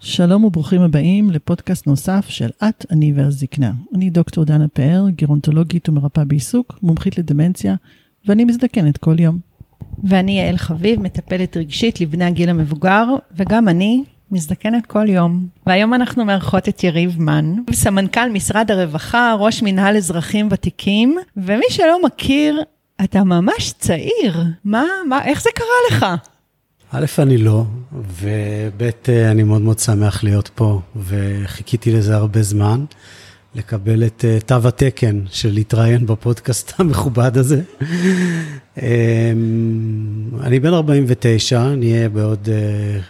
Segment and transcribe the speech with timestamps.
[0.00, 3.72] שלום וברוכים הבאים לפודקאסט נוסף של את, אני והזקנה.
[3.94, 7.74] אני דוקטור דנה פאר, גרונטולוגית ומרפאה בעיסוק, מומחית לדמנציה,
[8.26, 9.38] ואני מזדקנת כל יום.
[10.04, 13.04] ואני יעל חביב, מטפלת רגשית לבני הגיל המבוגר,
[13.36, 15.46] וגם אני מזדקנת כל יום.
[15.66, 22.02] והיום אנחנו מארחות את יריב מן, סמנכ"ל משרד הרווחה, ראש מנהל אזרחים ותיקים, ומי שלא
[22.04, 22.62] מכיר,
[23.04, 24.44] אתה ממש צעיר.
[24.64, 26.06] מה, מה, איך זה קרה לך?
[26.92, 28.82] א', אני לא, וב',
[29.30, 32.84] אני מאוד מאוד שמח להיות פה, וחיכיתי לזה הרבה זמן,
[33.54, 37.62] לקבל את אה, תו התקן של להתראיין בפודקאסט המכובד הזה.
[38.82, 38.84] אמ,
[40.40, 43.00] אני בן 49, נהיה בעוד אה,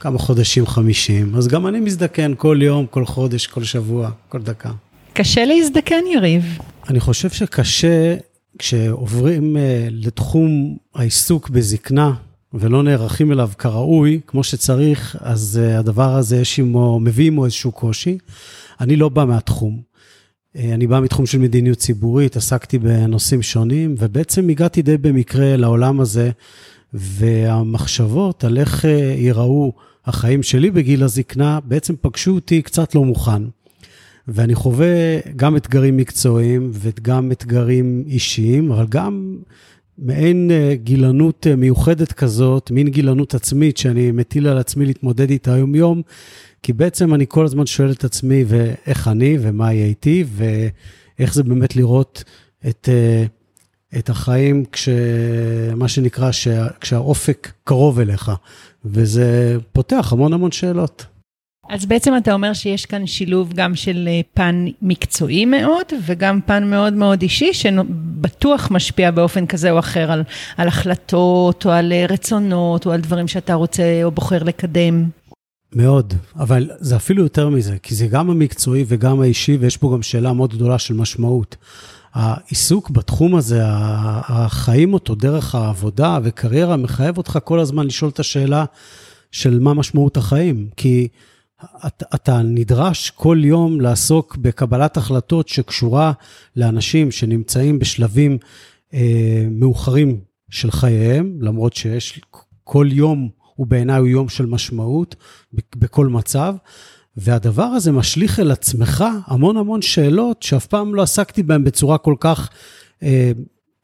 [0.00, 4.70] כמה חודשים 50, אז גם אני מזדקן כל יום, כל חודש, כל שבוע, כל דקה.
[5.12, 6.58] קשה להזדקן, יריב.
[6.88, 8.16] אני חושב שקשה
[8.58, 12.12] כשעוברים אה, לתחום העיסוק בזקנה,
[12.52, 17.72] ולא נערכים אליו כראוי, כמו שצריך, אז uh, הדבר הזה יש עמו, מביא עמו איזשהו
[17.72, 18.18] קושי.
[18.80, 19.80] אני לא בא מהתחום.
[20.56, 26.00] Uh, אני בא מתחום של מדיניות ציבורית, עסקתי בנושאים שונים, ובעצם הגעתי די במקרה לעולם
[26.00, 26.30] הזה,
[26.94, 28.84] והמחשבות על איך
[29.16, 29.72] ייראו
[30.08, 33.42] החיים שלי בגיל הזקנה, בעצם פגשו אותי קצת לא מוכן.
[34.28, 34.86] ואני חווה
[35.36, 39.36] גם אתגרים מקצועיים וגם אתגרים אישיים, אבל גם
[39.98, 45.54] מעין אה, גילנות אה, מיוחדת כזאת, מין גילנות עצמית שאני מטיל על עצמי להתמודד איתה
[45.54, 46.02] היום-יום,
[46.62, 51.42] כי בעצם אני כל הזמן שואל את עצמי ואיך אני ומה יהיה איתי, ואיך זה
[51.42, 52.24] באמת לראות
[52.68, 53.24] את, אה,
[53.98, 54.88] את החיים כש...
[55.76, 56.30] מה שנקרא,
[56.80, 58.30] כשהאופק קרוב אליך,
[58.84, 61.06] וזה פותח המון המון שאלות.
[61.68, 66.70] אז בעצם אתה אומר שיש כאן שילוב גם של אה, פן מקצועי מאוד, וגם פן
[66.70, 70.22] מאוד מאוד אישי, שבטוח משפיע באופן כזה או אחר על,
[70.56, 75.04] על החלטות, או על אה, רצונות, או על דברים שאתה רוצה או בוחר לקדם.
[75.72, 80.02] מאוד, אבל זה אפילו יותר מזה, כי זה גם המקצועי וגם האישי, ויש פה גם
[80.02, 81.56] שאלה מאוד גדולה של משמעות.
[82.14, 88.64] העיסוק בתחום הזה, החיים אותו דרך העבודה וקריירה, מחייב אותך כל הזמן לשאול את השאלה
[89.32, 90.68] של מה משמעות החיים.
[90.76, 91.08] כי
[91.86, 96.12] אתה, אתה נדרש כל יום לעסוק בקבלת החלטות שקשורה
[96.56, 98.38] לאנשים שנמצאים בשלבים
[98.94, 100.20] אה, מאוחרים
[100.50, 102.20] של חייהם, למרות שיש,
[102.64, 105.16] כל יום הוא בעיניי הוא יום של משמעות
[105.52, 106.54] בכל מצב.
[107.18, 112.14] והדבר הזה משליך אל עצמך המון המון שאלות שאף פעם לא עסקתי בהן בצורה כל
[112.20, 112.50] כך
[113.02, 113.32] אה,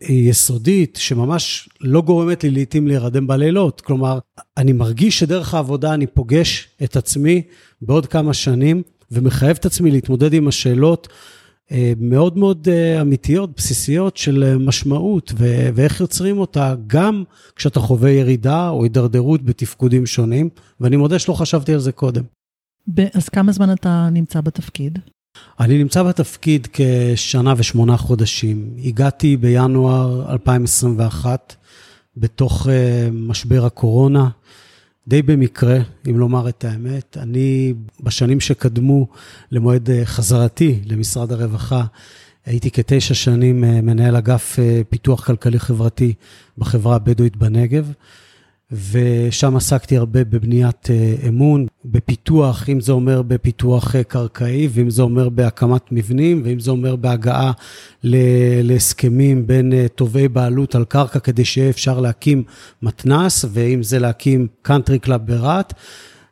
[0.01, 3.81] יסודית, שממש לא גורמת לי לעתים להירדם בלילות.
[3.81, 4.19] כלומר,
[4.57, 7.43] אני מרגיש שדרך העבודה אני פוגש את עצמי
[7.83, 11.09] בעוד כמה שנים, ומחייב את עצמי להתמודד עם השאלות
[11.73, 17.25] אה, מאוד מאוד אה, אמיתיות, בסיסיות של אה, משמעות, ו- ואיך יוצרים אותה, גם
[17.57, 20.49] כשאתה חווה ירידה או הידרדרות בתפקודים שונים,
[20.81, 22.23] ואני מודה שלא חשבתי על זה קודם.
[23.15, 24.99] אז כמה זמן אתה נמצא בתפקיד?
[25.61, 28.71] אני נמצא בתפקיד כשנה ושמונה חודשים.
[28.85, 31.55] הגעתי בינואר 2021,
[32.17, 32.71] בתוך uh,
[33.13, 34.29] משבר הקורונה,
[35.09, 35.79] די במקרה,
[36.11, 37.17] אם לומר את האמת.
[37.21, 39.07] אני, בשנים שקדמו
[39.51, 41.85] למועד uh, חזרתי למשרד הרווחה,
[42.47, 44.59] הייתי כתשע שנים uh, מנהל אגף
[44.89, 46.15] פיתוח כלכלי-חברתי
[46.59, 47.93] בחברה הבדואית בנגב.
[48.73, 55.03] ושם עסקתי הרבה בבניית אה, אמון, בפיתוח, אם זה אומר בפיתוח אה, קרקעי, ואם זה
[55.03, 57.53] אומר בהקמת מבנים, ואם זה אומר בהגעה
[58.63, 62.43] להסכמים בין אה, תובעי בעלות על קרקע, כדי שיהיה אפשר להקים
[62.83, 65.73] מתנ"ס, ואם זה להקים קאנטרי קלאב ברהט.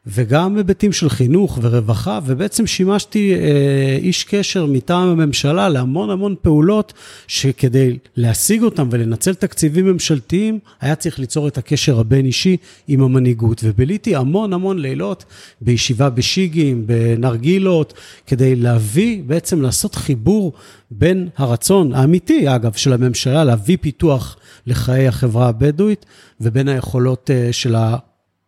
[0.06, 6.92] וגם היבטים של חינוך ורווחה, ובעצם שימשתי אה, איש קשר מטעם הממשלה להמון המון פעולות,
[7.26, 12.56] שכדי להשיג אותם ולנצל תקציבים ממשלתיים, היה צריך ליצור את הקשר הבין-אישי
[12.88, 13.60] עם המנהיגות.
[13.64, 15.24] וביליתי המון המון לילות
[15.60, 17.94] בישיבה בשיגים, בנרגילות,
[18.26, 20.52] כדי להביא, בעצם לעשות חיבור
[20.90, 24.36] בין הרצון האמיתי, אגב, של הממשלה להביא פיתוח
[24.66, 26.06] לחיי החברה הבדואית,
[26.40, 27.96] ובין היכולות אה, של ה...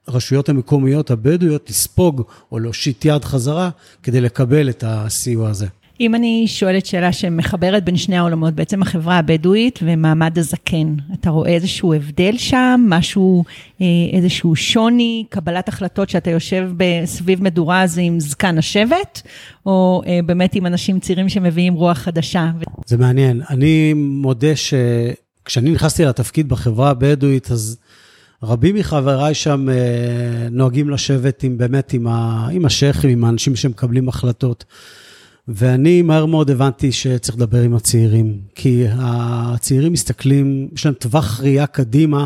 [0.07, 2.23] הרשויות המקומיות הבדואיות לספוג
[2.53, 3.71] או להושיט יד חזרה
[4.03, 5.67] כדי לקבל את הסיוע הזה.
[6.01, 11.51] אם אני שואלת שאלה שמחברת בין שני העולמות, בעצם החברה הבדואית ומעמד הזקן, אתה רואה
[11.51, 13.45] איזשהו הבדל שם, משהו,
[13.81, 16.71] אה, איזשהו שוני, קבלת החלטות שאתה יושב
[17.05, 19.23] סביב מדורה הזו עם זקן השבט,
[19.67, 22.51] או אה, באמת עם אנשים צעירים שמביאים רוח חדשה?
[22.87, 23.41] זה מעניין.
[23.51, 27.79] אני מודה שכשאני נכנסתי לתפקיד בחברה הבדואית, אז...
[28.43, 32.07] רבים מחבריי שם אה, נוהגים לשבת עם, באמת עם,
[32.53, 34.65] עם השייחים, עם האנשים שמקבלים החלטות.
[35.49, 41.67] ואני מהר מאוד הבנתי שצריך לדבר עם הצעירים, כי הצעירים מסתכלים, יש להם טווח ראייה
[41.67, 42.25] קדימה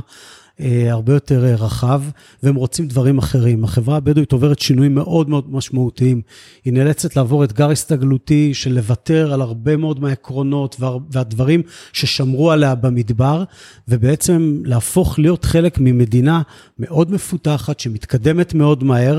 [0.61, 2.03] הרבה יותר אה, רחב,
[2.43, 3.65] והם רוצים דברים אחרים.
[3.65, 6.23] החברה הבדואית עוברת שינויים מאוד מאוד משמעותיים.
[6.65, 10.77] היא נאלצת לעבור אתגר הסתגלותי של לוותר על הרבה מאוד מהעקרונות
[11.11, 11.63] והדברים
[11.93, 13.45] ששמרו עליה במדבר,
[13.89, 16.43] ובעצם להפוך להיות חלק ממדינה
[16.79, 19.19] מאוד מפותחת, שמתקדמת מאוד מהר,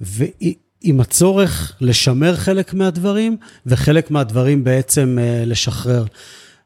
[0.00, 3.36] ועם הצורך לשמר חלק מהדברים,
[3.66, 6.04] וחלק מהדברים בעצם אה, לשחרר.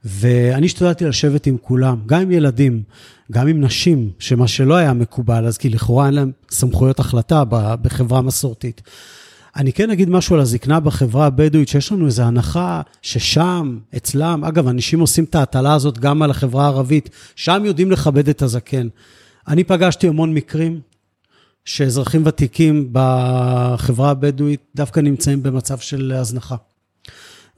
[0.04, 2.82] ואני השתדלתי לשבת עם כולם, גם עם ילדים,
[3.32, 7.44] גם עם נשים, שמה שלא היה מקובל, אז כי לכאורה אין להם סמכויות החלטה
[7.82, 8.82] בחברה מסורתית.
[9.56, 14.68] אני כן אגיד משהו על הזקנה בחברה הבדואית, שיש לנו איזו הנחה ששם, אצלם, אגב,
[14.68, 18.88] אנשים עושים את ההטלה הזאת גם על החברה הערבית, שם יודעים לכבד את הזקן.
[19.48, 20.80] אני פגשתי המון מקרים
[21.64, 26.56] שאזרחים ותיקים בחברה הבדואית דווקא נמצאים במצב של הזנחה.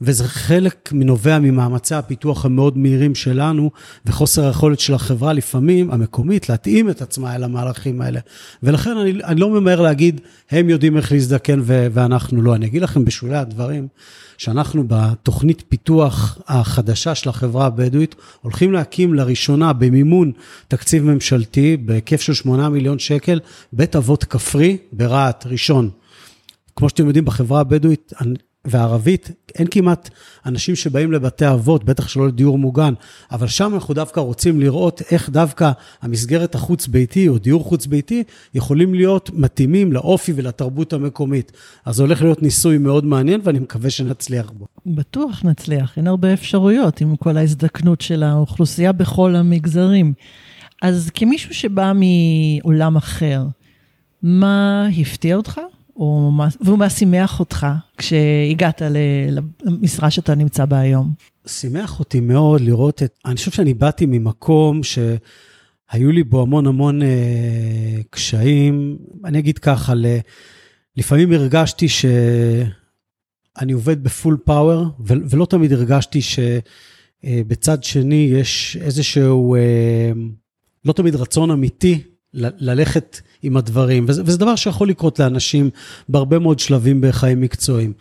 [0.03, 3.71] וזה חלק מנובע ממאמצי הפיתוח המאוד מהירים שלנו,
[4.05, 8.19] וחוסר היכולת של החברה לפעמים, המקומית, להתאים את עצמה אל המהלכים האלה.
[8.63, 10.21] ולכן אני, אני לא ממהר להגיד,
[10.51, 12.55] הם יודעים איך להזדקן ו- ואנחנו לא.
[12.55, 13.87] אני אגיד לכם בשולי הדברים,
[14.37, 20.31] שאנחנו בתוכנית פיתוח החדשה של החברה הבדואית, הולכים להקים לראשונה במימון
[20.67, 23.39] תקציב ממשלתי בהיקף של 8 מיליון שקל,
[23.73, 25.89] בית אבות כפרי ברהט, ראשון.
[26.75, 28.13] כמו שאתם יודעים, בחברה הבדואית,
[28.65, 30.09] וערבית, אין כמעט
[30.45, 32.93] אנשים שבאים לבתי אבות, בטח שלא לדיור מוגן,
[33.31, 35.71] אבל שם אנחנו דווקא רוצים לראות איך דווקא
[36.01, 38.23] המסגרת החוץ-ביתי או דיור חוץ-ביתי
[38.53, 41.51] יכולים להיות מתאימים לאופי ולתרבות המקומית.
[41.85, 44.65] אז זה הולך להיות ניסוי מאוד מעניין ואני מקווה שנצליח בו.
[44.85, 50.13] בטוח נצליח, אין הרבה אפשרויות עם כל ההזדקנות של האוכלוסייה בכל המגזרים.
[50.81, 53.43] אז כמישהו שבא מעולם אחר,
[54.23, 55.59] מה הפתיע אותך?
[55.95, 57.67] או מה, ומה שימח אותך
[57.97, 58.81] כשהגעת
[59.65, 61.13] למשרה שאתה נמצא בה היום?
[61.47, 67.01] שימח אותי מאוד לראות את, אני חושב שאני באתי ממקום שהיו לי בו המון המון
[67.01, 67.07] אה,
[68.09, 68.97] קשיים.
[69.25, 70.05] אני אגיד ככה, ל,
[70.97, 80.11] לפעמים הרגשתי שאני עובד בפול פאוור, ולא תמיד הרגשתי שבצד אה, שני יש איזשהו, אה,
[80.85, 82.01] לא תמיד רצון אמיתי
[82.33, 85.69] ללכת עם הדברים, וזה, וזה דבר שיכול לקרות לאנשים
[86.09, 87.93] בהרבה מאוד שלבים בחיים מקצועיים.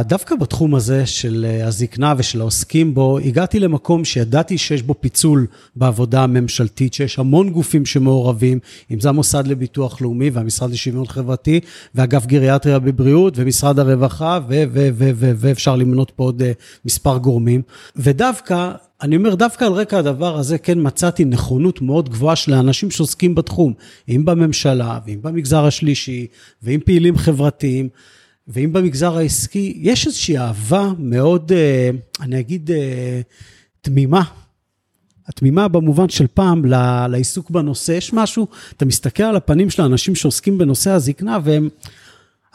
[0.00, 5.46] דווקא בתחום הזה של אה, הזקנה ושל העוסקים בו, הגעתי למקום שידעתי שיש בו פיצול
[5.76, 8.58] בעבודה הממשלתית, שיש המון גופים שמעורבים,
[8.90, 11.60] אם זה המוסד לביטוח לאומי והמשרד לשוויון חברתי,
[11.94, 14.38] ואגף גריאטריה בבריאות, ומשרד הרווחה,
[15.36, 16.52] ואפשר למנות פה עוד אה,
[16.84, 17.62] מספר גורמים.
[17.96, 18.72] ודווקא
[19.04, 23.34] אני אומר, דווקא על רקע הדבר הזה, כן מצאתי נכונות מאוד גבוהה של האנשים שעוסקים
[23.34, 23.72] בתחום,
[24.08, 26.26] אם בממשלה, ואם במגזר השלישי,
[26.62, 27.88] ואם פעילים חברתיים,
[28.48, 31.90] ואם במגזר העסקי, יש איזושהי אהבה מאוד, אה,
[32.20, 33.20] אני אגיד, אה,
[33.80, 34.22] תמימה.
[35.26, 36.64] התמימה במובן של פעם
[37.08, 38.46] לעיסוק בנושא, יש משהו,
[38.76, 41.68] אתה מסתכל על הפנים של האנשים שעוסקים בנושא הזקנה, והם...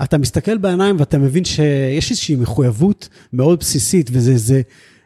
[0.04, 4.62] אתה מסתכל בעיניים ואתה מבין שיש איזושהי מחויבות מאוד בסיסית, וזה זה,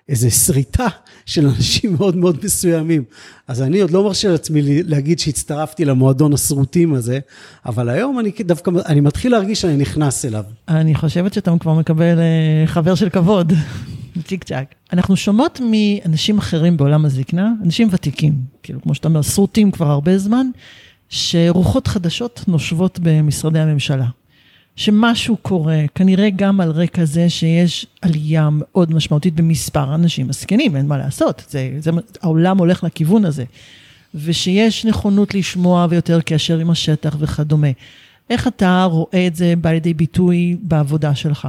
[0.09, 0.87] איזה שריטה
[1.25, 3.03] של אנשים מאוד מאוד מסוימים.
[3.47, 7.19] אז אני עוד לא מרשה לעצמי להגיד שהצטרפתי למועדון הסרוטים הזה,
[7.65, 10.43] אבל היום אני דווקא, אני מתחיל להרגיש שאני נכנס אליו.
[10.67, 13.53] אני חושבת שאתה כבר מקבל אה, חבר של כבוד,
[14.27, 14.75] צ'יק צ'אק.
[14.93, 18.33] אנחנו שומעות מאנשים אחרים בעולם הזקנה, אנשים ותיקים,
[18.63, 20.47] כאילו, כמו שאתה אומר, סרוטים כבר הרבה זמן,
[21.09, 24.05] שרוחות חדשות נושבות במשרדי הממשלה.
[24.75, 30.87] שמשהו קורה, כנראה גם על רקע זה שיש עלייה מאוד משמעותית במספר אנשים מסכנים, אין
[30.87, 33.43] מה לעשות, זה, זה, העולם הולך לכיוון הזה.
[34.15, 37.67] ושיש נכונות לשמוע ויותר קשר עם השטח וכדומה.
[38.29, 41.47] איך אתה רואה את זה בא לידי ביטוי בעבודה שלך?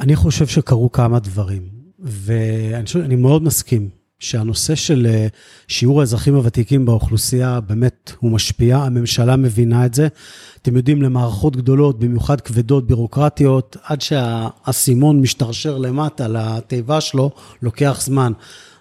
[0.00, 1.62] אני חושב שקרו כמה דברים,
[1.98, 3.99] ואני מאוד מסכים.
[4.20, 5.26] שהנושא של אה,
[5.68, 10.08] שיעור האזרחים הוותיקים באוכלוסייה באמת הוא משפיע, הממשלה מבינה את זה.
[10.62, 17.30] אתם יודעים, למערכות גדולות, במיוחד כבדות, בירוקרטיות, עד שהאסימון משתרשר למטה לתיבה שלו,
[17.62, 18.32] לוקח זמן.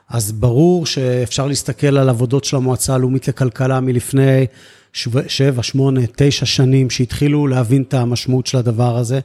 [0.09, 4.45] אז ברור שאפשר להסתכל על עבודות של המועצה הלאומית לכלכלה מלפני
[5.27, 9.19] שבע, שמונה, תשע שנים, שהתחילו להבין את המשמעות של הדבר הזה,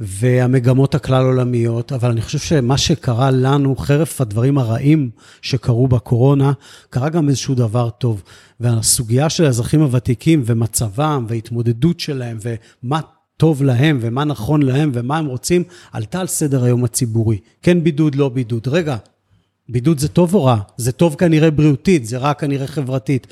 [0.00, 5.10] והמגמות הכלל עולמיות, אבל אני חושב שמה שקרה לנו, חרף הדברים הרעים
[5.42, 6.52] שקרו בקורונה,
[6.90, 8.22] קרה גם איזשהו דבר טוב.
[8.60, 13.00] והסוגיה של האזרחים הוותיקים ומצבם וההתמודדות שלהם ומה
[13.36, 17.38] טוב להם ומה נכון להם ומה הם רוצים, עלתה על סדר היום הציבורי.
[17.62, 18.68] כן בידוד, לא בידוד.
[18.68, 18.96] רגע,
[19.72, 20.56] בידוד זה טוב או רע?
[20.76, 23.26] זה טוב כנראה בריאותית, זה רע כנראה חברתית.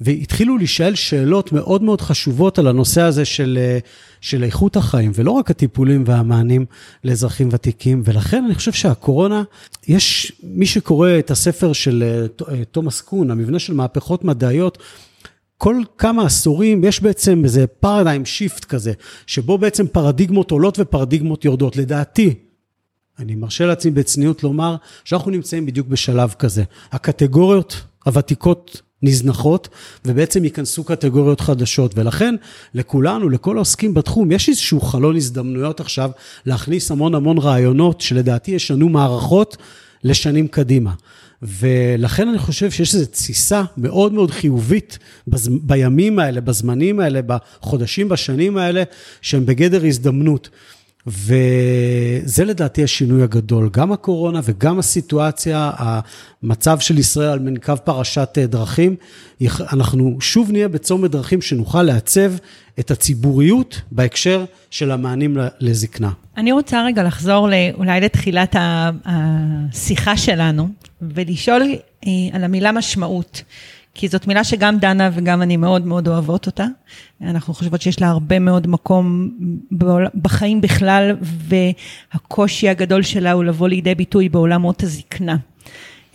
[0.00, 3.78] והתחילו להישאל שאלות מאוד מאוד חשובות על הנושא הזה של, אה,
[4.20, 6.66] של איכות החיים, ולא רק הטיפולים והמענים
[7.04, 8.02] לאזרחים ותיקים.
[8.04, 9.42] ולכן אני חושב שהקורונה,
[9.88, 14.78] יש מי שקורא את הספר של אה, אה, תומאס קון, המבנה של מהפכות מדעיות,
[15.58, 18.92] כל כמה עשורים יש בעצם איזה פרדיים שיפט כזה,
[19.26, 21.76] שבו בעצם פרדיגמות עולות ופרדיגמות יורדות.
[21.76, 22.34] לדעתי,
[23.22, 26.64] אני מרשה לעצמי בצניעות לומר שאנחנו נמצאים בדיוק בשלב כזה.
[26.92, 29.68] הקטגוריות הוותיקות נזנחות,
[30.04, 31.98] ובעצם ייכנסו קטגוריות חדשות.
[31.98, 32.34] ולכן,
[32.74, 36.10] לכולנו, לכל העוסקים בתחום, יש איזשהו חלון הזדמנויות עכשיו
[36.46, 39.56] להכניס המון המון רעיונות, שלדעתי ישנו מערכות
[40.04, 40.92] לשנים קדימה.
[41.42, 44.98] ולכן אני חושב שיש איזו תסיסה מאוד מאוד חיובית
[45.28, 45.48] בז...
[45.62, 48.82] בימים האלה, בזמנים האלה, בחודשים, בשנים האלה,
[49.20, 50.48] שהם בגדר הזדמנות.
[51.06, 58.46] וזה לדעתי השינוי הגדול, גם הקורונה וגם הסיטואציה, המצב של ישראל על קו פרשת אה,
[58.46, 58.96] דרכים,
[59.72, 62.32] אנחנו שוב נהיה בצומת דרכים שנוכל לעצב
[62.78, 66.10] את הציבוריות בהקשר של המענים לזקנה.
[66.36, 68.56] אני רוצה רגע לחזור אולי לתחילת
[69.04, 70.68] השיחה שלנו,
[71.02, 71.62] ולשאול
[72.06, 73.42] אה, על המילה משמעות.
[73.94, 76.66] כי זאת מילה שגם דנה וגם אני מאוד מאוד אוהבות אותה.
[77.20, 79.30] אנחנו חושבות שיש לה הרבה מאוד מקום
[80.22, 85.36] בחיים בכלל, והקושי הגדול שלה הוא לבוא לידי ביטוי בעולמות הזקנה.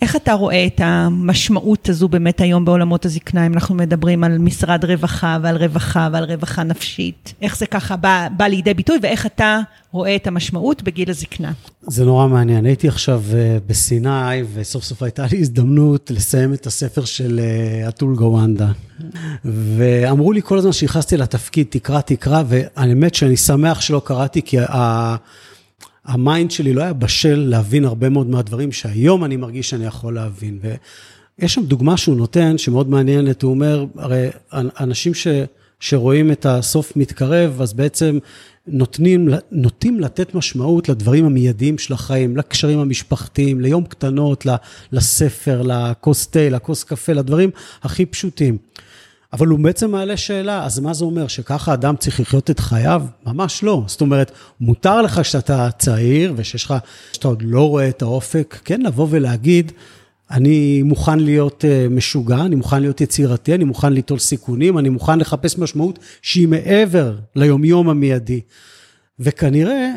[0.02, 4.84] איך אתה רואה את המשמעות הזו באמת היום בעולמות הזקנה, אם אנחנו מדברים על משרד
[4.84, 7.34] רווחה ועל רווחה ועל רווחה נפשית?
[7.42, 9.60] איך זה ככה בא, בא לידי ביטוי ואיך אתה
[9.92, 11.52] רואה את המשמעות בגיל הזקנה?
[11.82, 12.66] זה נורא מעניין.
[12.66, 18.14] הייתי עכשיו אה, בסיני, וסוף סוף הייתה לי הזדמנות לסיים את הספר של אה, אטול
[18.14, 18.72] גוואנדה.
[19.44, 25.16] ואמרו לי כל הזמן שנכנסתי לתפקיד, תקרא, תקרא, והאמת שאני שמח שלא קראתי, כי ה...
[26.04, 30.14] ה mind שלי לא היה בשל להבין הרבה מאוד מהדברים שהיום אני מרגיש שאני יכול
[30.14, 30.58] להבין.
[30.62, 35.26] ויש שם דוגמה שהוא נותן, שמאוד מעניינת, הוא אומר, הרי אנשים ש,
[35.80, 38.18] שרואים את הסוף מתקרב, אז בעצם
[38.66, 44.46] נותנים, נוטים לתת משמעות לדברים המיידיים של החיים, לקשרים המשפחתיים, ליום קטנות,
[44.92, 47.50] לספר, לכוס תה, לכוס קפה, לדברים
[47.82, 48.58] הכי פשוטים.
[49.32, 53.02] אבל הוא בעצם מעלה שאלה, אז מה זה אומר, שככה אדם צריך לחיות את חייו?
[53.26, 53.82] ממש לא.
[53.86, 56.74] זאת אומרת, מותר לך שאתה צעיר ושיש לך,
[57.12, 59.72] שאתה עוד לא רואה את האופק, כן לבוא ולהגיד,
[60.30, 65.18] אני מוכן להיות אה, משוגע, אני מוכן להיות יצירתי, אני מוכן ליטול סיכונים, אני מוכן
[65.18, 68.40] לחפש משמעות שהיא מעבר ליומיום המיידי.
[69.20, 69.88] וכנראה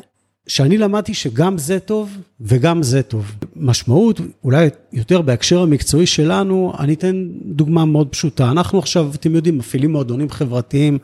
[0.48, 3.32] שאני למדתי שגם זה טוב וגם זה טוב.
[3.56, 8.52] משמעות, אולי יותר בהקשר המקצועי שלנו, אני אתן דוגמה מאוד פשוטה.
[8.52, 10.98] אנחנו עכשיו, אתם יודעים, מפעילים מועדונים חברתיים,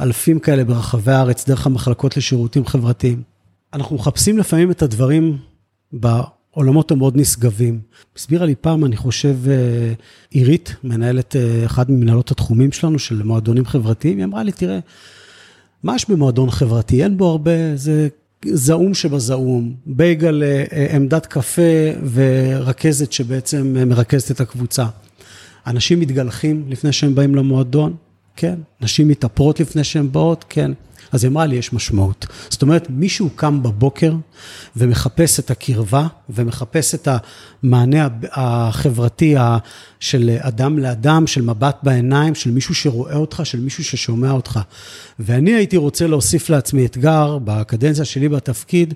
[0.00, 3.22] אלפים כאלה ברחבי הארץ, דרך המחלקות לשירותים חברתיים.
[3.72, 5.38] אנחנו מחפשים לפעמים את הדברים
[5.92, 7.80] בעולמות המאוד נשגבים.
[8.16, 9.92] הסבירה לי פעם, אני חושב, אה,
[10.30, 14.78] עירית, מנהלת אה, אחד ממנהלות התחומים שלנו, של מועדונים חברתיים, היא אמרה לי, תראה,
[15.82, 17.02] מה יש במועדון חברתי?
[17.02, 18.08] אין בו הרבה, זה
[18.46, 20.42] זעום שבזעום, בייגל,
[20.94, 21.62] עמדת קפה
[22.12, 24.86] ורכזת שבעצם מרכזת את הקבוצה.
[25.66, 27.94] אנשים מתגלחים לפני שהם באים למועדון?
[28.36, 28.54] כן.
[28.80, 30.44] נשים מתאפרות לפני שהן באות?
[30.48, 30.72] כן.
[31.12, 32.26] אז היא אמרה לי, יש משמעות.
[32.48, 34.14] זאת אומרת, מישהו קם בבוקר
[34.76, 37.08] ומחפש את הקרבה ומחפש את
[37.62, 39.34] המענה החברתי
[40.00, 44.60] של אדם לאדם, של מבט בעיניים, של מישהו שרואה אותך, של מישהו ששומע אותך.
[45.18, 48.94] ואני הייתי רוצה להוסיף לעצמי אתגר בקדנציה שלי בתפקיד,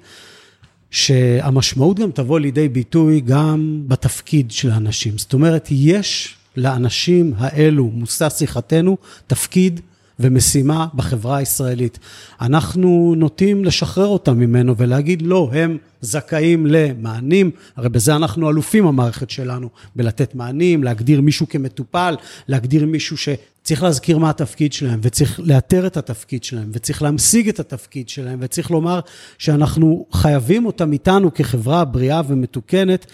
[0.90, 5.18] שהמשמעות גם תבוא לידי ביטוי גם בתפקיד של האנשים.
[5.18, 9.80] זאת אומרת, יש לאנשים האלו, מושא שיחתנו, תפקיד
[10.21, 11.99] ומשימה בחברה הישראלית.
[12.40, 19.30] אנחנו נוטים לשחרר אותם ממנו ולהגיד, לא, הם זכאים למענים, הרי בזה אנחנו אלופים, המערכת
[19.30, 22.16] שלנו, בלתת מענים, להגדיר מישהו כמטופל,
[22.49, 27.61] להגדיר מישהו שצריך להזכיר מה התפקיד שלהם, וצריך לאתר את התפקיד שלהם, וצריך להמשיג את
[27.61, 29.00] התפקיד שלהם, וצריך לומר
[29.38, 33.06] שאנחנו חייבים אותם איתנו כחברה בריאה ומתוקנת.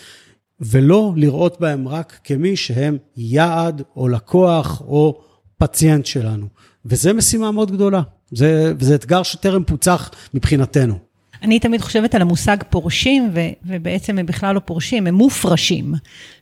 [0.60, 5.20] ולא לראות בהם רק כמי שהם יעד או לקוח או
[5.58, 6.46] פציינט שלנו.
[6.86, 8.02] וזו משימה מאוד גדולה.
[8.30, 11.10] זה, וזה אתגר שטרם פוצח מבחינתנו.
[11.42, 15.94] אני תמיד חושבת על המושג פורשים, ו, ובעצם הם בכלל לא פורשים, הם מופרשים.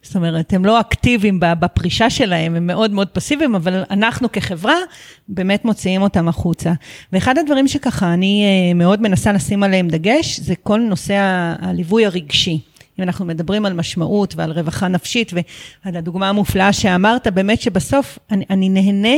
[0.03, 4.75] זאת אומרת, הם לא אקטיביים בפרישה שלהם, הם מאוד מאוד פסיביים, אבל אנחנו כחברה
[5.29, 6.73] באמת מוציאים אותם החוצה.
[7.13, 11.15] ואחד הדברים שככה אני אה, מאוד מנסה לשים עליהם דגש, זה כל נושא
[11.61, 12.61] הליווי הרגשי.
[12.99, 18.45] אם אנחנו מדברים על משמעות ועל רווחה נפשית, ועל הדוגמה המופלאה שאמרת, באמת שבסוף אני,
[18.51, 19.17] אני נהנה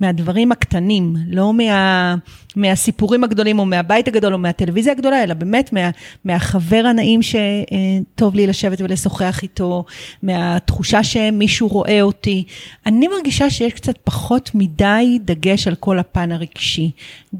[0.00, 2.14] מהדברים הקטנים, לא מה,
[2.56, 5.90] מהסיפורים הגדולים או מהבית הגדול או מהטלוויזיה הגדולה, אלא באמת מה,
[6.24, 9.84] מהחבר הנעים שטוב לי לשבת ולשוחח איתו,
[10.22, 12.44] מהתחושה שמישהו רואה אותי.
[12.86, 16.90] אני מרגישה שיש קצת פחות מדי דגש על כל הפן הרגשי,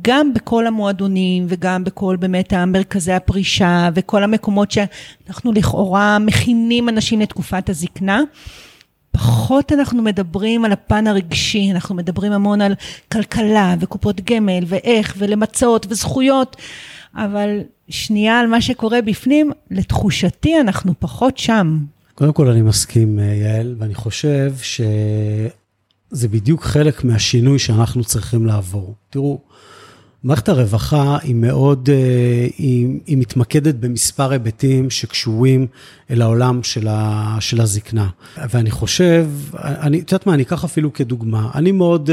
[0.02, 5.75] גם בכל המועדונים וגם בכל באמת המרכזי הפרישה וכל המקומות שאנחנו לכאורה
[6.20, 8.20] מכינים אנשים לתקופת הזקנה.
[9.10, 12.74] פחות אנחנו מדברים על הפן הרגשי, אנחנו מדברים המון על
[13.12, 16.56] כלכלה וקופות גמל ואיך ולמצות וזכויות,
[17.14, 21.78] אבל שנייה על מה שקורה בפנים, לתחושתי אנחנו פחות שם.
[22.14, 28.94] קודם כל אני מסכים, יעל, ואני חושב שזה בדיוק חלק מהשינוי שאנחנו צריכים לעבור.
[29.10, 29.38] תראו,
[30.26, 35.66] מערכת הרווחה היא מאוד, אה, היא, היא מתמקדת במספר היבטים שקשורים
[36.10, 38.08] אל העולם של, ה, של הזקנה.
[38.50, 41.50] ואני חושב, אני, את יודעת מה, אני אקח אפילו כדוגמה.
[41.54, 42.12] אני מאוד uh,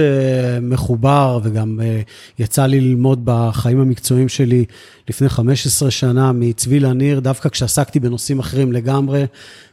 [0.61, 4.65] מחובר, וגם uh, יצא לי ללמוד בחיים המקצועיים שלי
[5.09, 9.25] לפני 15 שנה מצבי לניר, דווקא כשעסקתי בנושאים אחרים לגמרי,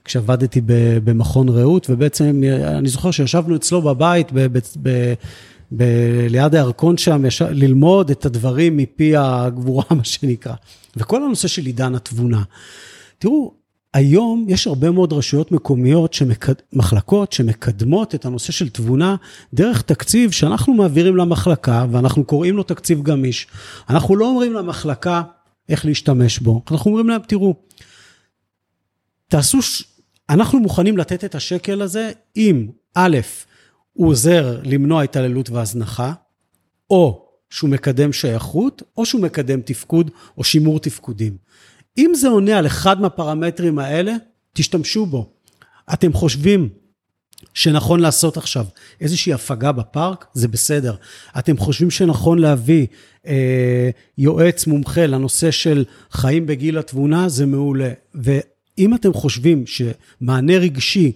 [0.05, 0.61] כשעבדתי
[1.05, 5.15] במכון רעות, ובעצם אני זוכר שישבנו אצלו בבית, ב, ב,
[5.73, 10.55] ב- ליד הירקון שם, יש, ללמוד את הדברים מפי הגבורה, מה שנקרא.
[10.97, 12.43] וכל הנושא של עידן התבונה.
[13.19, 13.55] תראו,
[13.95, 16.53] היום יש הרבה מאוד רשויות מקומיות, שמקד...
[16.73, 19.17] מחלקות שמקדמות את הנושא של תבונה
[19.55, 23.47] דרך תקציב שאנחנו מעבירים למחלקה, ואנחנו קוראים לו תקציב גמיש.
[23.91, 25.23] אנחנו לא אומרים למחלקה
[25.69, 27.55] איך להשתמש בו, אנחנו אומרים להם, תראו,
[29.29, 29.85] תעשו, ש...
[30.31, 33.19] אנחנו מוכנים לתת את השקל הזה אם, א',
[33.93, 36.13] הוא עוזר למנוע התעללות והזנחה,
[36.91, 41.37] או שהוא מקדם שייכות, או שהוא מקדם תפקוד או שימור תפקודים.
[41.99, 44.13] אם זה עונה על אחד מהפרמטרים האלה,
[44.53, 45.33] תשתמשו בו.
[45.93, 46.69] אתם חושבים
[47.55, 48.67] שנכון לעשות עכשיו
[49.01, 50.95] איזושהי הפגה בפארק, זה בסדר.
[51.39, 52.87] אתם חושבים שנכון להביא
[53.27, 57.91] אה, יועץ מומחה לנושא של חיים בגיל התבונה, זה מעולה.
[58.15, 61.13] ואם אתם חושבים שמענה רגשי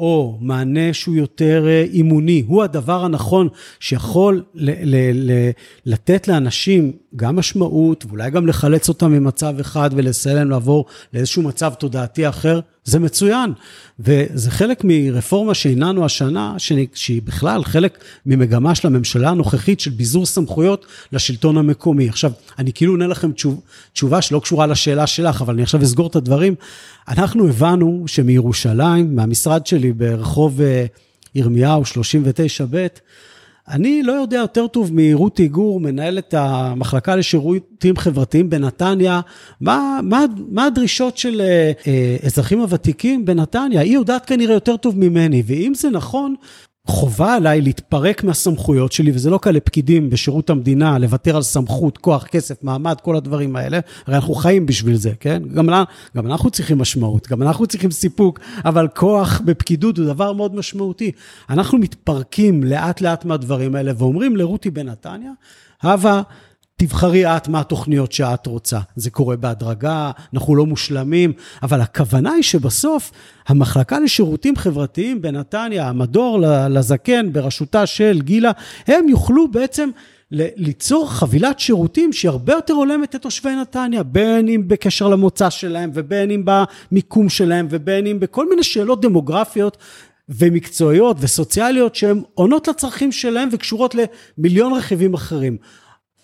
[0.00, 3.48] או מענה שהוא יותר אה, אימוני, הוא הדבר הנכון
[3.80, 5.50] שיכול ל- ל- ל-
[5.86, 11.72] לתת לאנשים גם משמעות, ואולי גם לחלץ אותם ממצב אחד ולסייע להם לעבור לאיזשהו מצב
[11.74, 13.52] תודעתי אחר, זה מצוין.
[14.00, 16.54] וזה חלק מרפורמה שהנענו השנה,
[16.94, 22.08] שהיא בכלל חלק ממגמה של הממשלה הנוכחית של ביזור סמכויות לשלטון המקומי.
[22.08, 23.60] עכשיו, אני כאילו עונה לכם תשוב,
[23.92, 26.54] תשובה שלא קשורה לשאלה שלך, אבל אני עכשיו אסגור את הדברים.
[27.08, 30.86] אנחנו הבנו שמירושלים, מהמשרד שלי ברחוב אה,
[31.34, 33.00] ירמיהו 39ב',
[33.70, 39.20] אני לא יודע יותר טוב מרותי גור, מנהלת המחלקה לשירותים חברתיים בנתניה,
[39.60, 43.80] מה, מה, מה הדרישות של אה, אה, אזרחים הוותיקים בנתניה.
[43.80, 46.34] היא יודעת כנראה יותר טוב ממני, ואם זה נכון,
[46.86, 52.26] חובה עליי להתפרק מהסמכויות שלי, וזה לא כאלה פקידים בשירות המדינה, לוותר על סמכות, כוח,
[52.26, 53.80] כסף, מעמד, כל הדברים האלה.
[54.06, 55.42] הרי אנחנו חיים בשביל זה, כן?
[55.54, 55.68] גם,
[56.16, 61.12] גם אנחנו צריכים משמעות, גם אנחנו צריכים סיפוק, אבל כוח בפקידות הוא דבר מאוד משמעותי.
[61.50, 65.30] אנחנו מתפרקים לאט לאט מהדברים האלה ואומרים לרותי בנתניה,
[65.82, 66.22] הווה,
[66.80, 68.78] תבחרי את מה התוכניות שאת רוצה.
[68.96, 73.12] זה קורה בהדרגה, אנחנו לא מושלמים, אבל הכוונה היא שבסוף
[73.48, 76.38] המחלקה לשירותים חברתיים בנתניה, המדור
[76.70, 78.50] לזקן בראשותה של גילה,
[78.86, 79.90] הם יוכלו בעצם
[80.32, 85.90] ליצור חבילת שירותים שהיא הרבה יותר הולמת את תושבי נתניה, בין אם בקשר למוצא שלהם,
[85.94, 89.76] ובין אם במיקום שלהם, ובין אם בכל מיני שאלות דמוגרפיות
[90.28, 93.94] ומקצועיות וסוציאליות שהן עונות לצרכים שלהם וקשורות
[94.38, 95.56] למיליון רכיבים אחרים.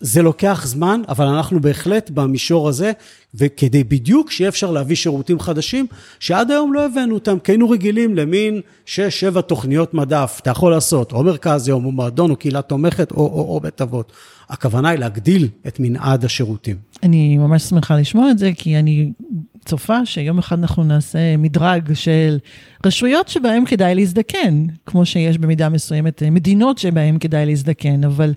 [0.00, 2.92] זה לוקח זמן, אבל אנחנו בהחלט במישור הזה,
[3.34, 5.86] וכדי בדיוק שיהיה אפשר להביא שירותים חדשים,
[6.20, 11.12] שעד היום לא הבאנו אותם, כי היינו רגילים למין 6-7 תוכניות מדף, אתה יכול לעשות,
[11.12, 14.12] או מרכז יום, או מועדון, או קהילה תומכת, או, או, או בית אבות.
[14.48, 16.76] הכוונה היא להגדיל את מנעד השירותים.
[17.02, 19.12] אני ממש שמחה לשמוע את זה, כי אני
[19.64, 22.38] צופה שיום אחד אנחנו נעשה מדרג של
[22.86, 28.32] רשויות שבהן כדאי להזדקן, כמו שיש במידה מסוימת מדינות שבהן כדאי להזדקן, אבל...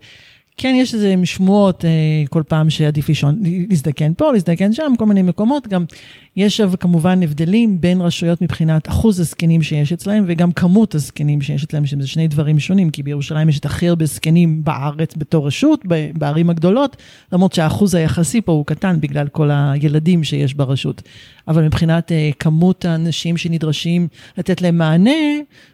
[0.61, 1.89] כן, יש איזה שמועות אה,
[2.29, 5.67] כל פעם שעדיף לישון, להזדקן פה, להזדקן שם, כל מיני מקומות.
[5.67, 5.85] גם
[6.35, 11.85] יש כמובן הבדלים בין רשויות מבחינת אחוז הזקנים שיש אצלהם, וגם כמות הזקנים שיש אצלהם,
[11.85, 16.49] שזה שני דברים שונים, כי בירושלים יש את הכי הרבה זקנים בארץ בתור רשות, בערים
[16.49, 16.97] הגדולות,
[17.31, 21.01] למרות שהאחוז היחסי פה הוא קטן בגלל כל הילדים שיש ברשות.
[21.47, 25.11] אבל מבחינת אה, כמות האנשים שנדרשים לתת להם מענה,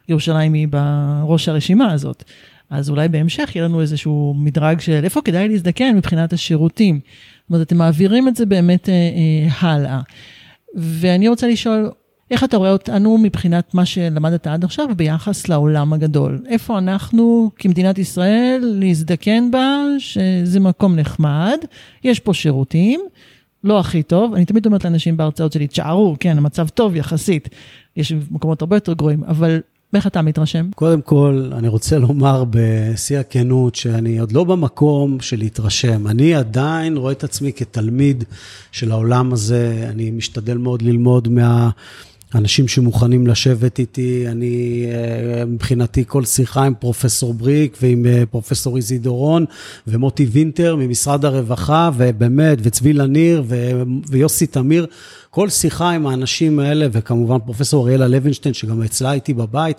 [0.09, 2.23] ירושלים היא בראש הרשימה הזאת.
[2.69, 6.99] אז אולי בהמשך יהיה לנו איזשהו מדרג של איפה כדאי להזדקן מבחינת השירותים.
[6.99, 10.01] זאת אומרת, אתם מעבירים את זה באמת אה, אה, הלאה.
[10.75, 11.91] ואני רוצה לשאול,
[12.31, 16.41] איך אתה רואה אותנו מבחינת מה שלמדת עד עכשיו ביחס לעולם הגדול?
[16.47, 21.57] איפה אנחנו כמדינת ישראל להזדקן בה, שזה מקום נחמד,
[22.03, 23.01] יש פה שירותים,
[23.63, 27.49] לא הכי טוב, אני תמיד אומרת לאנשים בהרצאות שלי, תשארו, כן, המצב טוב יחסית,
[27.97, 29.61] יש מקומות הרבה יותר גרועים, אבל
[29.95, 30.69] איך אתה מתרשם?
[30.75, 36.07] קודם כל, אני רוצה לומר בשיא הכנות שאני עוד לא במקום של להתרשם.
[36.07, 38.23] אני עדיין רואה את עצמי כתלמיד
[38.71, 41.69] של העולם הזה, אני משתדל מאוד ללמוד מה...
[42.35, 48.77] אנשים שמוכנים לשבת איתי, אני אה, מבחינתי כל שיחה עם פרופסור בריק ועם אה, פרופסור
[48.77, 49.45] איזי דורון
[49.87, 53.43] ומוטי וינטר ממשרד הרווחה, ובאמת, וצבי לניר
[54.09, 54.87] ויוסי תמיר,
[55.35, 59.77] כל שיחה עם האנשים האלה, וכמובן פרופסור אריאלה לוינשטיין, שגם אצלה איתי בבית,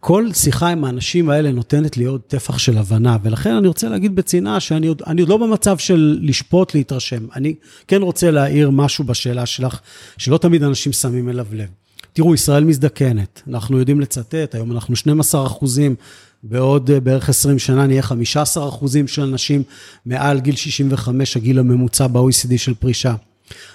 [0.00, 4.16] כל שיחה עם האנשים האלה נותנת לי עוד טפח של הבנה, ולכן אני רוצה להגיד
[4.16, 7.26] בצנעה שאני עוד, עוד לא במצב של לשפוט, להתרשם.
[7.36, 7.54] אני
[7.86, 9.80] כן רוצה להעיר משהו בשאלה שלך,
[10.18, 11.68] שלא תמיד אנשים שמים אליו לב.
[12.12, 15.94] תראו, ישראל מזדקנת, אנחנו יודעים לצטט, היום אנחנו 12 אחוזים,
[16.42, 19.62] בעוד אה, בערך 20 שנה נהיה 15 אחוזים של אנשים
[20.06, 23.14] מעל גיל 65, הגיל הממוצע ב-OECD של פרישה.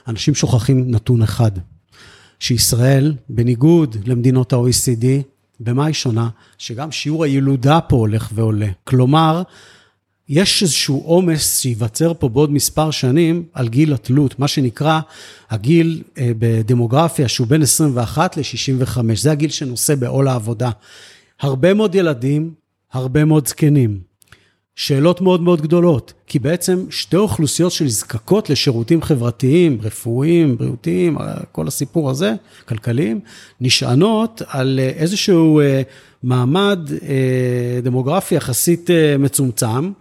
[0.07, 1.51] אנשים שוכחים נתון אחד,
[2.39, 5.05] שישראל, בניגוד למדינות ה-OECD,
[5.59, 6.29] במה היא שונה?
[6.57, 8.67] שגם שיעור הילודה פה הולך ועולה.
[8.83, 9.41] כלומר,
[10.29, 14.99] יש איזשהו עומס שייווצר פה בעוד מספר שנים על גיל התלות, מה שנקרא
[15.49, 20.69] הגיל אה, בדמוגרפיה שהוא בין 21 ל-65, זה הגיל שנושא בעול העבודה.
[21.39, 22.53] הרבה מאוד ילדים,
[22.93, 23.99] הרבה מאוד זקנים.
[24.75, 31.17] שאלות מאוד מאוד גדולות, כי בעצם שתי אוכלוסיות שנזקקות לשירותים חברתיים, רפואיים, בריאותיים,
[31.51, 32.33] כל הסיפור הזה,
[32.67, 33.19] כלכליים,
[33.61, 35.81] נשענות על איזשהו אה,
[36.23, 39.91] מעמד אה, דמוגרפי יחסית אה, מצומצם.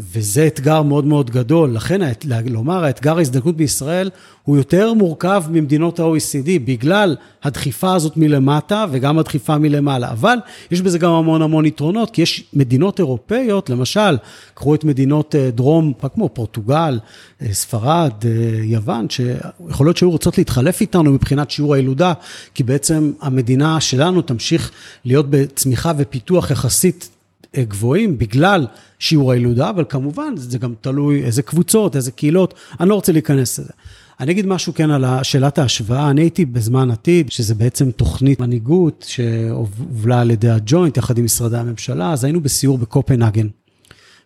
[0.00, 1.70] וזה אתגר מאוד מאוד גדול.
[1.70, 2.00] לכן,
[2.46, 4.10] לומר, האתגר ההזדקנות בישראל
[4.42, 10.10] הוא יותר מורכב ממדינות ה-OECD, בגלל הדחיפה הזאת מלמטה וגם הדחיפה מלמעלה.
[10.10, 10.38] אבל
[10.70, 14.16] יש בזה גם המון המון יתרונות, כי יש מדינות אירופאיות, למשל,
[14.54, 16.98] קחו את מדינות אה, דרום, כמו פורטוגל,
[17.42, 18.30] אה, ספרד, אה,
[18.62, 22.12] יוון, שיכול להיות שהיו רוצות להתחלף איתנו מבחינת שיעור הילודה,
[22.54, 24.70] כי בעצם המדינה שלנו תמשיך
[25.04, 27.08] להיות בצמיחה ופיתוח יחסית
[27.56, 28.66] גבוהים בגלל
[28.98, 33.58] שיעור הילודה, אבל כמובן זה גם תלוי איזה קבוצות, איזה קהילות, אני לא רוצה להיכנס
[33.58, 33.72] לזה.
[34.20, 39.04] אני אגיד משהו כן על שאלת ההשוואה, אני הייתי בזמן עתיד, שזה בעצם תוכנית מנהיגות
[39.08, 43.46] שהובלה על ידי הג'וינט יחד עם משרדי הממשלה, אז היינו בסיור בקופנהגן.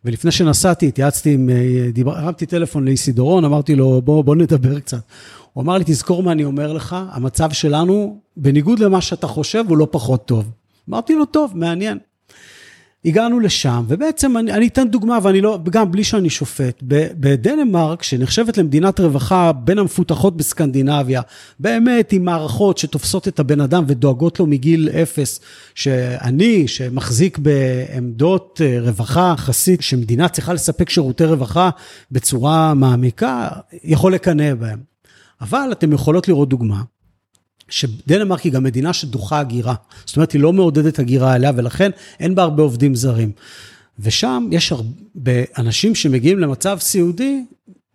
[0.05, 4.81] ולפני שנסעתי, התייעצתי עם, אה, דיבר, הרמתי טלפון לאיסי דורון, אמרתי לו, בוא, בוא נדבר
[4.81, 5.01] קצת.
[5.53, 9.77] הוא אמר לי, תזכור מה אני אומר לך, המצב שלנו, בניגוד למה שאתה חושב, הוא
[9.77, 10.51] לא פחות טוב.
[10.91, 11.99] אמרתי לו, טוב, מעניין.
[13.05, 18.59] הגענו לשם, ובעצם אני, אני אתן דוגמה, ואני לא, גם בלי שאני שופט, בדנמרק, שנחשבת
[18.59, 21.23] למדינת רווחה בין המפותחות בסקנדינביה,
[21.61, 25.41] באמת עם מערכות שתופסות את הבן אדם ודואגות לו מגיל אפס,
[25.75, 31.71] שאני, שמחזיק בעמדות אה, רווחה יחסית, שמדינה צריכה לספק שירותי רווחה
[32.11, 33.49] בצורה מעמיקה,
[33.85, 34.79] יכול לקנא בהם.
[35.41, 36.83] אבל אתם יכולות לראות דוגמה.
[37.73, 39.75] שדנמרק היא גם מדינה שדוחה הגירה.
[40.07, 43.33] זאת אומרת, היא לא מעודדת הגירה אליה, ולכן אין בה הרבה עובדים זרים.
[43.99, 47.45] ושם יש הרבה אנשים שמגיעים למצב סיעודי,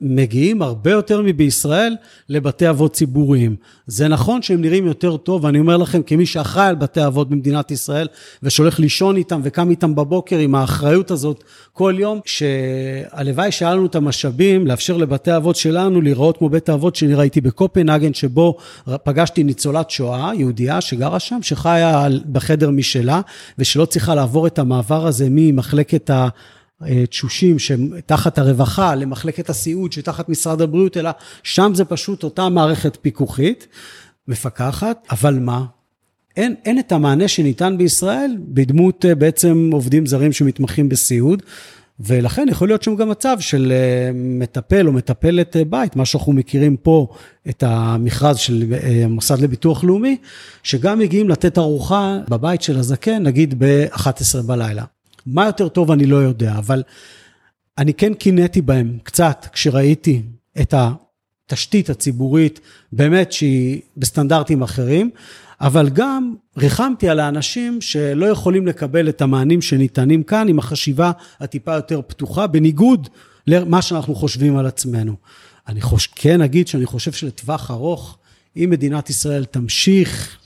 [0.02, 1.96] מגיעים הרבה יותר מבישראל
[2.30, 3.56] לבתי אבות ציבוריים.
[3.88, 7.72] זה נכון שהם נראים יותר טוב, ואני אומר לכם, כמי שאחראי על בתי אבות במדינת
[7.72, 8.08] ישראל,
[8.44, 13.96] ושהולך לישון איתם וקם איתם בבוקר עם האחריות הזאת כל יום, שהלוואי שהיה לנו את
[13.96, 18.58] המשאבים לאפשר לבתי אבות שלנו להיראות כמו בית האבות שאני ראיתי בקופנהגן, שבו
[19.04, 23.22] פגשתי ניצולת שואה, יהודייה שגרה שם, שחיה בחדר משלה,
[23.58, 26.28] ושלא צריכה לעבור את המעבר הזה ממחלקת ה...
[27.10, 31.10] תשושים שתחת הרווחה למחלקת הסיעוד שתחת משרד הבריאות, אלא
[31.44, 33.68] שם זה פשוט אותה מערכת פיקוחית,
[34.28, 35.66] מפקחת, אבל מה?
[36.38, 41.44] אין, אין את המענה שניתן בישראל בדמות אה, בעצם עובדים זרים שמתמחים בסיעוד,
[42.00, 46.34] ולכן יכול להיות שם גם מצב של אה, מטפל או מטפלת אה, בית, מה שאנחנו
[46.34, 47.08] מכירים פה,
[47.50, 50.18] את המכרז של המוסד לביטוח לאומי,
[50.63, 54.84] שגם מגיעים לתת ארוחה בבית של הזקן, נגיד ב-11 בלילה.
[55.28, 56.84] מה יותר טוב אני לא יודע, אבל
[57.78, 60.22] אני כן קינאתי בהם קצת כשראיתי
[60.62, 62.60] את התשתית הציבורית,
[62.92, 65.10] באמת שהיא בסטנדרטים אחרים,
[65.62, 71.74] אבל גם ריחמתי על האנשים שלא יכולים לקבל את המענים שניתנים כאן עם החשיבה הטיפה
[71.74, 73.10] יותר פתוחה, בניגוד
[73.48, 75.16] למה שאנחנו חושבים על עצמנו.
[75.68, 76.08] אני חוש...
[76.08, 78.18] כן אגיד שאני חושב שלטווח ארוך,
[78.58, 80.38] אם מדינת ישראל תמשיך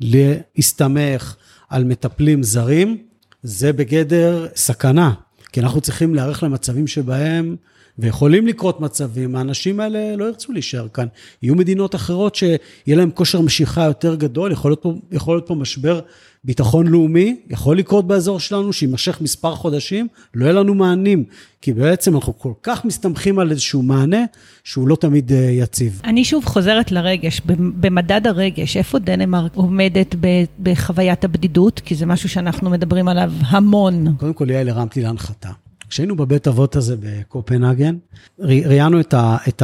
[0.00, 1.36] להסתמך
[1.68, 3.09] על מטפלים זרים,
[3.42, 5.12] זה בגדר סכנה,
[5.52, 7.56] כי אנחנו צריכים להיערך למצבים שבהם
[7.98, 11.06] ויכולים לקרות מצבים, האנשים האלה לא ירצו להישאר כאן.
[11.42, 15.54] יהיו מדינות אחרות שיהיה להם כושר משיכה יותר גדול, יכול להיות פה, יכול להיות פה
[15.54, 16.00] משבר
[16.44, 21.24] ביטחון לאומי, יכול לקרות באזור שלנו, שיימשך מספר חודשים, לא יהיה לנו מענים,
[21.62, 24.24] כי בעצם אנחנו כל כך מסתמכים על איזשהו מענה,
[24.64, 26.00] שהוא לא תמיד אה, יציב.
[26.04, 27.40] אני שוב חוזרת לרגש,
[27.80, 30.14] במדד הרגש, איפה דנמרק עומדת
[30.62, 31.80] בחוויית הבדידות?
[31.84, 34.16] כי זה משהו שאנחנו מדברים עליו המון.
[34.16, 35.50] קודם כל, יעל, הרמת לי להנחתה.
[35.88, 37.96] כשהיינו בבית אבות הזה בקופנהגן,
[38.38, 39.14] ראיינו את,
[39.48, 39.62] את,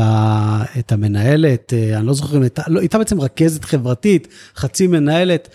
[0.78, 5.48] את המנהלת, אה, אני לא זוכר אם הייתה, לא, הייתה בעצם רכזת חברתית, חצי מנהלת.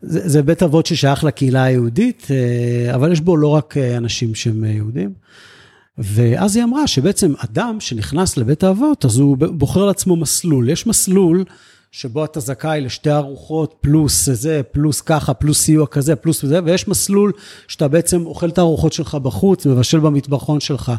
[0.00, 4.34] זה, זה בית אבות ששייך לקהילה היהודית, אה, אבל יש בו לא רק אה, אנשים
[4.34, 5.12] שהם יהודים.
[5.98, 10.68] ואז היא אמרה שבעצם אדם שנכנס לבית האבות, אז הוא בוחר לעצמו מסלול.
[10.68, 11.44] יש מסלול
[11.90, 16.88] שבו אתה זכאי לשתי ארוחות, פלוס זה, פלוס ככה, פלוס סיוע כזה, פלוס זה, ויש
[16.88, 17.32] מסלול
[17.68, 20.92] שאתה בעצם אוכל את הארוחות שלך בחוץ, מבשל במטבחון שלך.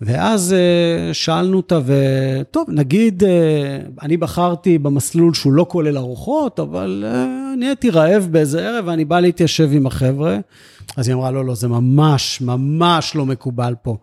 [0.00, 3.26] ואז uh, שאלנו אותה, וטוב, נגיד, uh,
[4.02, 9.04] אני בחרתי במסלול שהוא לא כולל ארוחות, אבל uh, אני הייתי רעב באיזה ערב ואני
[9.04, 10.38] בא להתיישב עם החבר'ה.
[10.96, 13.96] אז היא אמרה, לא, לא, זה ממש, ממש לא מקובל פה.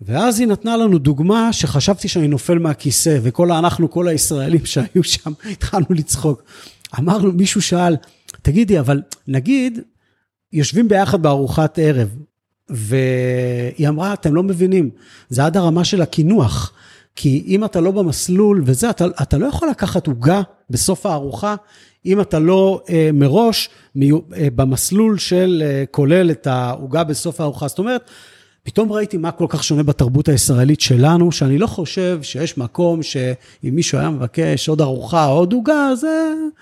[0.00, 5.32] ואז היא נתנה לנו דוגמה שחשבתי שאני נופל מהכיסא, וכל אנחנו, כל הישראלים שהיו שם,
[5.52, 6.42] התחלנו לצחוק.
[6.98, 7.96] אמרנו, מישהו שאל,
[8.42, 9.80] תגידי, אבל נגיד,
[10.52, 12.08] יושבים ביחד בארוחת ערב,
[12.70, 14.90] והיא אמרה, אתם לא מבינים,
[15.28, 16.72] זה עד הרמה של הקינוח.
[17.20, 21.54] כי אם אתה לא במסלול וזה, אתה, אתה לא יכול לקחת עוגה בסוף הארוחה,
[22.06, 27.68] אם אתה לא אה, מראש מי, אה, במסלול של אה, כולל את העוגה בסוף הארוחה.
[27.68, 28.10] זאת אומרת,
[28.62, 33.74] פתאום ראיתי מה כל כך שונה בתרבות הישראלית שלנו, שאני לא חושב שיש מקום שאם
[33.74, 36.06] מישהו היה מבקש עוד ארוחה או עוד עוגה, אז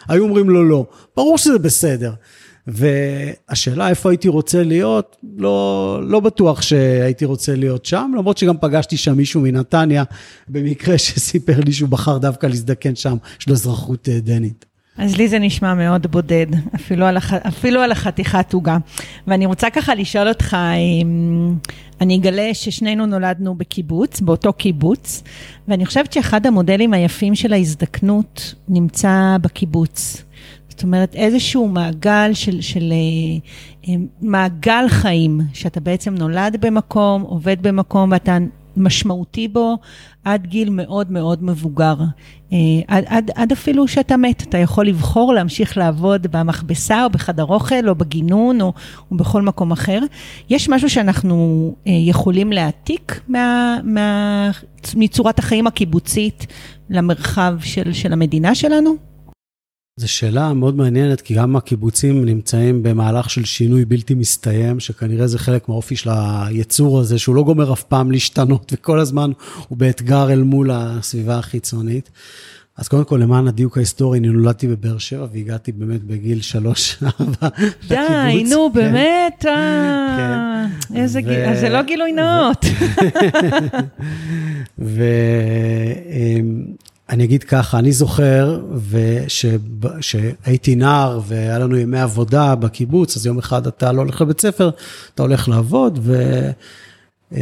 [0.08, 0.86] היו אומרים לו לא.
[1.16, 2.12] ברור שזה בסדר.
[2.66, 8.96] והשאלה איפה הייתי רוצה להיות, לא, לא בטוח שהייתי רוצה להיות שם, למרות שגם פגשתי
[8.96, 10.04] שם מישהו מנתניה,
[10.48, 14.64] במקרה שסיפר לי שהוא בחר דווקא להזדקן שם, יש לו אזרחות אה, דנית.
[14.98, 17.32] אז לי זה נשמע מאוד בודד, אפילו על, הח...
[17.32, 18.76] אפילו על החתיכת עוגה.
[19.26, 20.56] ואני רוצה ככה לשאול אותך,
[22.00, 25.22] אני אגלה ששנינו נולדנו בקיבוץ, באותו קיבוץ,
[25.68, 30.25] ואני חושבת שאחד המודלים היפים של ההזדקנות נמצא בקיבוץ.
[30.76, 33.38] זאת אומרת, איזשהו מעגל של, של אה,
[33.88, 38.38] אה, מעגל חיים, שאתה בעצם נולד במקום, עובד במקום, ואתה
[38.76, 39.76] משמעותי בו
[40.24, 41.96] עד גיל מאוד מאוד מבוגר.
[42.52, 42.58] אה,
[42.88, 47.88] עד, עד, עד אפילו שאתה מת, אתה יכול לבחור להמשיך לעבוד במכבסה או בחדר אוכל
[47.88, 48.72] או בגינון או,
[49.10, 50.00] או בכל מקום אחר.
[50.50, 54.50] יש משהו שאנחנו יכולים להעתיק מה, מה,
[54.96, 56.46] מצורת החיים הקיבוצית
[56.90, 59.15] למרחב של, של המדינה שלנו?
[60.00, 65.38] זו שאלה מאוד מעניינת, כי גם הקיבוצים נמצאים במהלך של שינוי בלתי מסתיים, שכנראה זה
[65.38, 69.30] חלק מהאופי של היצור הזה, שהוא לא גומר אף פעם להשתנות, וכל הזמן
[69.68, 72.10] הוא באתגר אל מול הסביבה החיצונית.
[72.76, 77.88] אז קודם כל, למען הדיוק ההיסטורי, אני נולדתי בבאר שבע והגעתי באמת בגיל שלוש-ארבע לקיבוץ.
[77.88, 78.80] די, נו, כן.
[78.80, 80.96] באמת, אה, כן.
[80.96, 82.64] איזה גיל, אז זה לא גילוי נאות.
[87.08, 88.60] אני אגיד ככה, אני זוכר
[90.00, 94.70] שהייתי נער והיה לנו ימי עבודה בקיבוץ, אז יום אחד אתה לא הולך לבית ספר,
[95.14, 96.14] אתה הולך לעבוד, ו...
[97.34, 97.40] אה,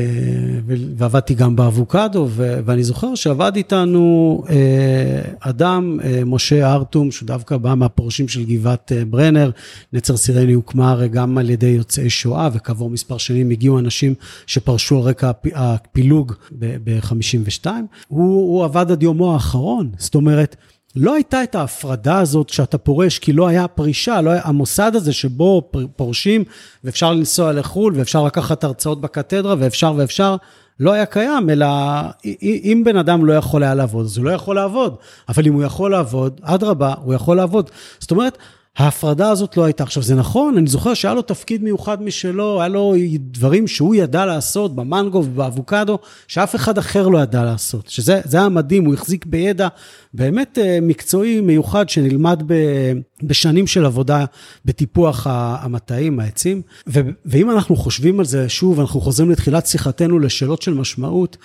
[0.97, 7.75] ועבדתי גם באבוקדו, ואני זוכר שעבד איתנו אה, אדם, אה, משה ארטום, שהוא דווקא בא
[7.75, 9.51] מהפורשים של גבעת ברנר.
[9.93, 14.15] נצר סירני הוקמה הרי גם על ידי יוצאי שואה, וכעבור מספר שנים הגיעו אנשים
[14.47, 17.67] שפרשו על רקע הפילוג ב-52.
[18.09, 20.57] הוא, הוא עבד עד יומו האחרון, זאת אומרת,
[20.97, 25.13] לא הייתה את ההפרדה הזאת שאתה פורש, כי לא היה פרישה, לא היה, המוסד הזה
[25.13, 26.45] שבו פורשים
[26.85, 30.37] ואפשר לנסוע לחו"ל ואפשר לקחת הרצאות בקתדרה ואפשר ואפשר,
[30.81, 31.67] לא היה קיים, אלא
[32.43, 34.97] אם בן אדם לא יכול היה לעבוד, אז הוא לא יכול לעבוד.
[35.29, 37.71] אבל אם הוא יכול לעבוד, אדרבה, הוא יכול לעבוד.
[37.99, 38.39] זאת אומרת,
[38.77, 39.83] ההפרדה הזאת לא הייתה.
[39.83, 44.27] עכשיו, זה נכון, אני זוכר שהיה לו תפקיד מיוחד משלו, היה לו דברים שהוא ידע
[44.27, 47.89] לעשות במנגו ובאבוקדו, שאף אחד אחר לא ידע לעשות.
[47.89, 49.69] שזה היה מדהים, הוא החזיק בידע
[50.15, 52.43] באמת אה, מקצועי מיוחד שנלמד
[53.23, 54.25] בשנים של עבודה
[54.65, 56.63] בטיפוח המטעים, העצים.
[57.27, 61.37] ואם אנחנו חושבים על זה, שוב, אנחנו חוזרים לתחילת שיחתנו לשאלות של משמעות.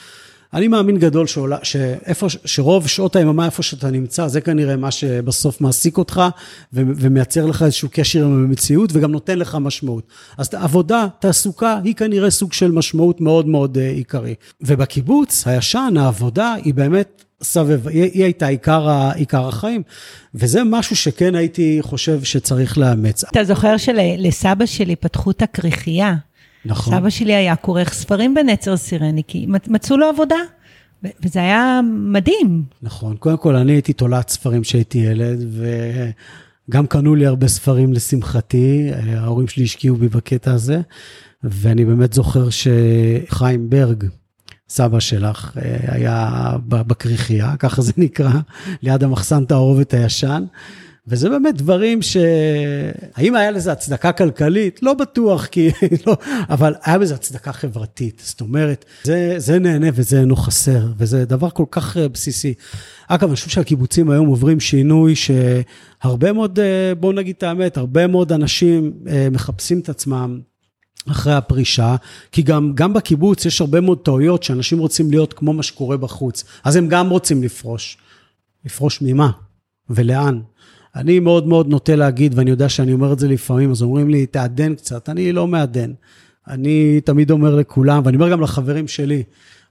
[0.53, 5.61] אני מאמין גדול שעולה, שאיפה, שרוב שעות היממה, איפה שאתה נמצא, זה כנראה מה שבסוף
[5.61, 6.21] מעסיק אותך
[6.73, 10.07] ו, ומייצר לך איזשהו קשר עם המציאות וגם נותן לך משמעות.
[10.37, 14.35] אז עבודה, תעסוקה, היא כנראה סוג של משמעות מאוד מאוד uh, עיקרי.
[14.61, 19.83] ובקיבוץ הישן, העבודה היא באמת סבב, היא, היא הייתה עיקר, עיקר החיים,
[20.35, 23.23] וזה משהו שכן הייתי חושב שצריך לאמץ.
[23.23, 26.15] אתה זוכר שלסבא שלי פתחו את הכריכייה.
[26.65, 26.93] נכון.
[26.93, 30.35] סבא שלי היה כורך ספרים בנצר סירני, כי מצאו לו עבודה,
[31.03, 32.63] וזה היה מדהים.
[32.81, 33.17] נכון.
[33.17, 35.45] קודם כל, אני הייתי תולעת ספרים כשהייתי ילד,
[36.69, 40.81] וגם קנו לי הרבה ספרים לשמחתי, ההורים שלי השקיעו בי בקטע הזה,
[41.43, 44.03] ואני באמת זוכר שחיים ברג,
[44.69, 46.29] סבא שלך, היה
[46.67, 48.31] בכריכייה, ככה זה נקרא,
[48.83, 50.43] ליד המחסן תערובת הישן.
[51.07, 52.17] וזה באמת דברים ש...
[53.15, 54.79] האם היה לזה הצדקה כלכלית?
[54.83, 55.69] לא בטוח, כי
[56.07, 56.17] לא,
[56.49, 58.21] אבל היה בזה הצדקה חברתית.
[58.25, 62.53] זאת אומרת, זה, זה נהנה וזה אינו חסר, וזה דבר כל כך אה, בסיסי.
[63.07, 68.07] אגב, אני חושב שהקיבוצים היום עוברים שינוי שהרבה מאוד, אה, בואו נגיד את האמת, הרבה
[68.07, 70.39] מאוד אנשים אה, מחפשים את עצמם
[71.11, 71.95] אחרי הפרישה,
[72.31, 76.43] כי גם, גם בקיבוץ יש הרבה מאוד טעויות שאנשים רוצים להיות כמו מה שקורה בחוץ.
[76.63, 77.97] אז הם גם רוצים לפרוש.
[78.65, 79.31] לפרוש ממה?
[79.89, 80.39] ולאן?
[80.95, 84.25] אני מאוד מאוד נוטה להגיד, ואני יודע שאני אומר את זה לפעמים, אז אומרים לי,
[84.25, 85.91] תעדן קצת, אני לא מעדן.
[86.47, 89.23] אני תמיד אומר לכולם, ואני אומר גם לחברים שלי,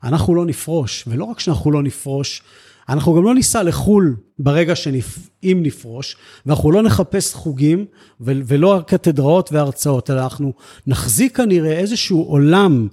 [0.05, 2.43] אנחנו לא נפרוש, ולא רק שאנחנו לא נפרוש,
[2.89, 5.19] אנחנו גם לא ניסע לחו"ל ברגע שנפ...
[5.45, 7.85] אם נפרוש, ואנחנו לא נחפש חוגים
[8.21, 10.53] ולא קתדראות והרצאות, אלא אנחנו
[10.87, 12.89] נחזיק כנראה איזשהו עולם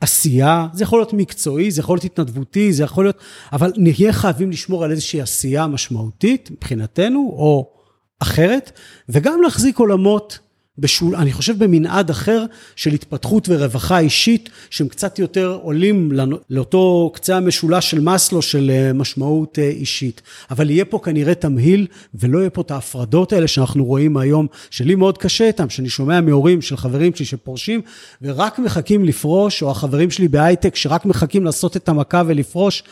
[0.00, 3.18] עשייה, זה יכול להיות מקצועי, זה יכול להיות התנדבותי, זה יכול להיות,
[3.52, 7.70] אבל נהיה חייבים לשמור על איזושהי עשייה משמעותית מבחינתנו, או
[8.18, 8.72] אחרת,
[9.08, 10.38] וגם להחזיק עולמות
[10.80, 12.44] בשול, אני חושב במנעד אחר
[12.76, 16.12] של התפתחות ורווחה אישית, שהם קצת יותר עולים
[16.50, 20.22] לאותו קצה המשולש של מאסלו של אה, משמעות אה, אישית.
[20.50, 24.94] אבל יהיה פה כנראה תמהיל, ולא יהיה פה את ההפרדות האלה שאנחנו רואים היום, שלי
[24.94, 27.80] מאוד קשה איתם, שאני שומע מהורים של חברים שלי שפורשים,
[28.22, 32.82] ורק מחכים לפרוש, או החברים שלי בהייטק שרק מחכים לעשות את המכה ולפרוש.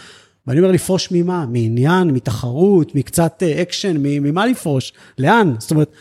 [0.47, 1.47] ואני אומר, לפרוש ממה?
[1.47, 4.93] מעניין, מתחרות, מקצת אה, אקשן, ממה לפרוש?
[5.19, 5.55] לאן?
[5.59, 5.93] זאת אומרת,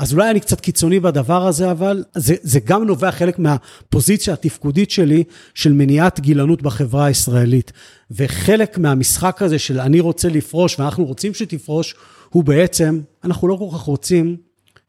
[0.00, 4.90] אז אולי אני קצת קיצוני בדבר הזה, אבל זה, זה גם נובע חלק מהפוזיציה התפקודית
[4.90, 7.72] שלי של מניעת גילנות בחברה הישראלית.
[8.10, 11.94] וחלק מהמשחק הזה של אני רוצה לפרוש ואנחנו רוצים שתפרוש,
[12.28, 14.36] הוא בעצם, אנחנו לא כל כך רוצים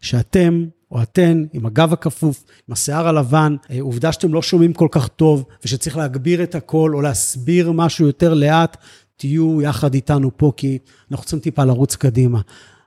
[0.01, 4.87] שאתם או אתן עם הגב הכפוף, עם השיער הלבן, אה, עובדה שאתם לא שומעים כל
[4.91, 8.77] כך טוב ושצריך להגביר את הקול או להסביר משהו יותר לאט,
[9.17, 10.77] תהיו יחד איתנו פה כי
[11.11, 12.41] אנחנו צריכים טיפה לרוץ קדימה.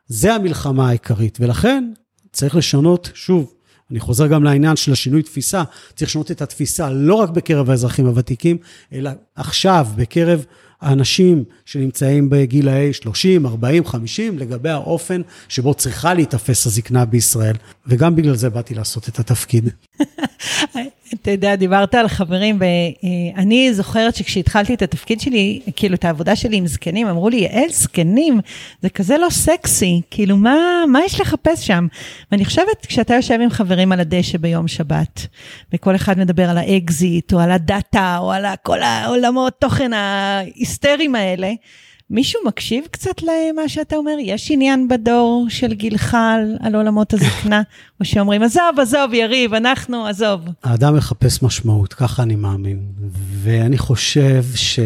[0.07, 1.93] זה המלחמה העיקרית, ולכן
[2.35, 3.53] צריך לשנות, שוב,
[3.91, 5.63] אני חוזר גם לעניין של השינוי תפיסה,
[5.95, 8.57] צריך לשנות את התפיסה לא רק בקרב האזרחים הוותיקים,
[8.93, 10.45] אלא עכשיו בקרב
[10.81, 17.57] האנשים שנמצאים בגילאי 30, 40, 50, לגבי האופן שבו צריכה להיתפס הזקנה בישראל.
[17.87, 19.69] וגם בגלל זה באתי לעשות את התפקיד.
[21.23, 26.57] אתה יודע, דיברת על חברים, ואני זוכרת שכשהתחלתי את התפקיד שלי, כאילו את העבודה שלי
[26.57, 28.41] עם זקנים, אמרו לי, יעל, זקנים,
[28.83, 30.57] זה כזה לא סקסי, כאילו, מה,
[30.89, 31.87] מה יש לחפש שם?
[32.33, 35.27] ואני חושבת, כשאתה יושב עם חברים על הדשא ביום שבת,
[35.73, 41.53] וכל אחד מדבר על האקזיט, או על הדאטה, או על כל העולמות תוכן ההיסטריים האלה,
[42.11, 44.17] מישהו מקשיב קצת למה שאתה אומר?
[44.21, 47.63] יש עניין בדור של גילך על, על עולמות הזקנה?
[48.01, 50.41] או שאומרים, עזוב, עזוב, יריב, אנחנו, עזוב.
[50.63, 52.81] האדם מחפש משמעות, ככה אני מאמין.
[53.43, 54.79] ואני חושב ש...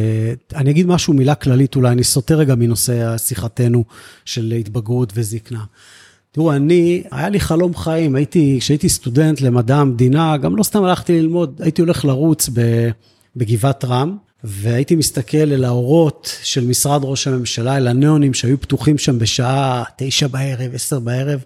[0.55, 3.85] אני אגיד משהו, מילה כללית אולי, אני סוטה רגע מנושא שיחתנו
[4.25, 5.65] של התבגרות וזקנה.
[6.33, 11.21] תראו, אני, היה לי חלום חיים, הייתי, כשהייתי סטודנט למדע המדינה, גם לא סתם הלכתי
[11.21, 12.51] ללמוד, הייתי הולך לרוץ
[13.37, 19.19] בגבעת רם, והייתי מסתכל אל האורות של משרד ראש הממשלה, אל הניאונים שהיו פתוחים שם
[19.19, 21.41] בשעה תשע בערב, עשר בערב,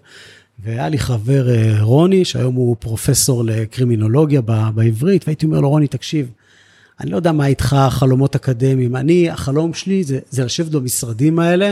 [0.63, 4.41] והיה לי חבר אה, רוני, שהיום הוא פרופסור לקרימינולוגיה
[4.75, 6.31] בעברית, והייתי אומר לו, רוני, תקשיב,
[6.99, 11.71] אני לא יודע מה איתך חלומות אקדמיים, אני, החלום שלי זה, זה לשבת במשרדים האלה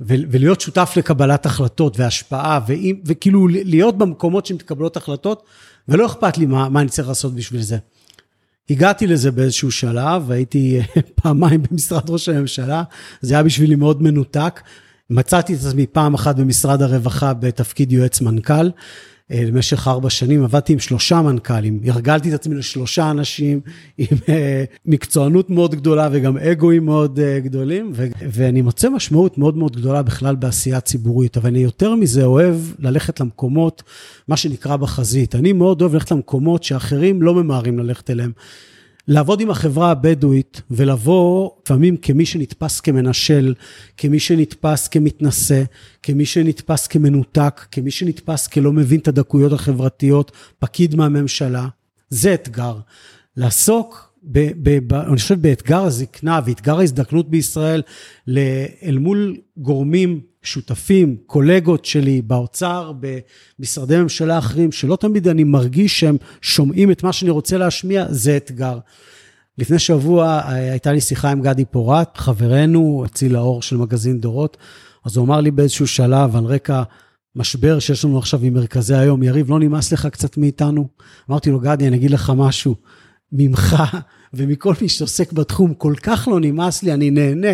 [0.00, 5.42] ולהיות שותף לקבלת החלטות והשפעה, ואם, וכאילו להיות במקומות שמתקבלות החלטות,
[5.88, 7.78] ולא אכפת לי מה, מה אני צריך לעשות בשביל זה.
[8.70, 10.80] הגעתי לזה באיזשהו שלב, והייתי
[11.22, 12.82] פעמיים במשרד ראש הממשלה,
[13.20, 14.60] זה היה בשבילי מאוד מנותק.
[15.10, 18.68] מצאתי את עצמי פעם אחת במשרד הרווחה בתפקיד יועץ מנכ"ל.
[19.32, 23.60] אה, למשך ארבע שנים עבדתי עם שלושה מנכ"לים, הרגלתי את עצמי לשלושה אנשים
[23.98, 29.56] עם אה, מקצוענות מאוד גדולה וגם אגואים מאוד אה, גדולים, ו- ואני מוצא משמעות מאוד
[29.56, 33.82] מאוד גדולה בכלל בעשייה ציבורית, אבל אני יותר מזה אוהב ללכת למקומות,
[34.28, 35.34] מה שנקרא בחזית.
[35.34, 38.32] אני מאוד אוהב ללכת למקומות שאחרים לא ממהרים ללכת אליהם.
[39.08, 43.54] לעבוד עם החברה הבדואית ולבוא לפעמים כמי שנתפס כמנשל,
[43.96, 45.62] כמי שנתפס כמתנשא,
[46.02, 51.68] כמי שנתפס כמנותק, כמי שנתפס כלא מבין את הדקויות החברתיות, פקיד מהממשלה,
[52.10, 52.76] זה אתגר.
[53.36, 57.82] לעסוק, ב, ב, ב, אני חושב, באתגר הזקנה ואתגר ההזדקנות בישראל,
[58.82, 60.20] אל מול גורמים
[60.52, 62.92] שותפים, קולגות שלי באוצר,
[63.58, 68.36] במשרדי ממשלה אחרים, שלא תמיד אני מרגיש שהם שומעים את מה שאני רוצה להשמיע, זה
[68.36, 68.78] אתגר.
[69.58, 74.56] לפני שבוע אה, הייתה לי שיחה עם גדי פורט, חברנו, הוציא לאור של מגזין דורות,
[75.04, 76.82] אז הוא אמר לי באיזשהו שלב, על רקע
[77.36, 80.88] משבר שיש לנו עכשיו עם מרכזי היום, יריב, לא נמאס לך קצת מאיתנו?
[81.30, 82.74] אמרתי לו, גדי, אני אגיד לך משהו,
[83.32, 83.76] ממך
[84.34, 87.52] ומכל מי שעוסק בתחום, כל כך לא נמאס לי, אני נהנה.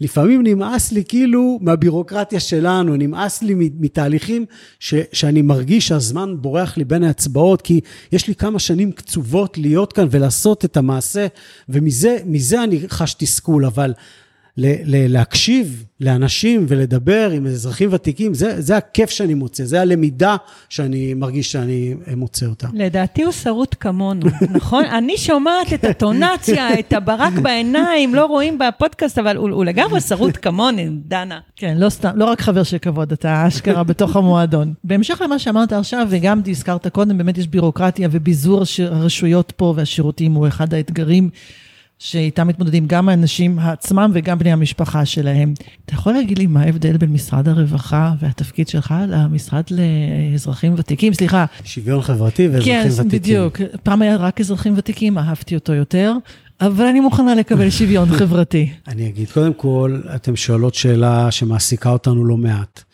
[0.00, 4.44] לפעמים נמאס לי כאילו מהבירוקרטיה שלנו, נמאס לי מתהליכים
[4.78, 7.80] ש, שאני מרגיש שהזמן בורח לי בין האצבעות, כי
[8.12, 11.26] יש לי כמה שנים קצובות להיות כאן ולעשות את המעשה,
[11.68, 13.92] ומזה אני חש תסכול, אבל
[14.86, 20.36] להקשיב לאנשים ולדבר עם אזרחים ותיקים, זה, זה הכיף שאני מוצא, זה הלמידה
[20.68, 22.68] שאני מרגיש שאני מוצא אותה.
[22.72, 24.84] לדעתי הוא שרוט כמונו, נכון?
[24.84, 30.38] אני שומעת את הטונציה, את הברק בעיניים, לא רואים בפודקאסט, אבל הוא, הוא לגמרי שרוט
[30.42, 31.40] כמוני, דנה.
[31.56, 34.74] כן, לא סתם, לא רק חבר של כבוד, אתה אשכרה בתוך המועדון.
[34.84, 40.48] בהמשך למה שאמרת עכשיו, וגם הזכרת קודם, באמת יש בירוקרטיה וביזור הרשויות פה והשירותים הוא
[40.48, 41.30] אחד האתגרים.
[42.02, 45.54] שאיתם מתמודדים גם האנשים עצמם וגם בני המשפחה שלהם.
[45.86, 51.14] אתה יכול להגיד לי מה ההבדל בין משרד הרווחה והתפקיד שלך למשרד לאזרחים ותיקים?
[51.14, 51.44] סליחה.
[51.64, 53.10] שוויון חברתי ואזרחים כן, ותיקים.
[53.10, 53.60] כן, בדיוק.
[53.82, 56.12] פעם היה רק אזרחים ותיקים, אהבתי אותו יותר.
[56.60, 58.70] אבל אני מוכנה לקבל שוויון חברתי.
[58.88, 62.84] אני אגיד, קודם כל, אתם שואלות שאלה שמעסיקה אותנו לא מעט.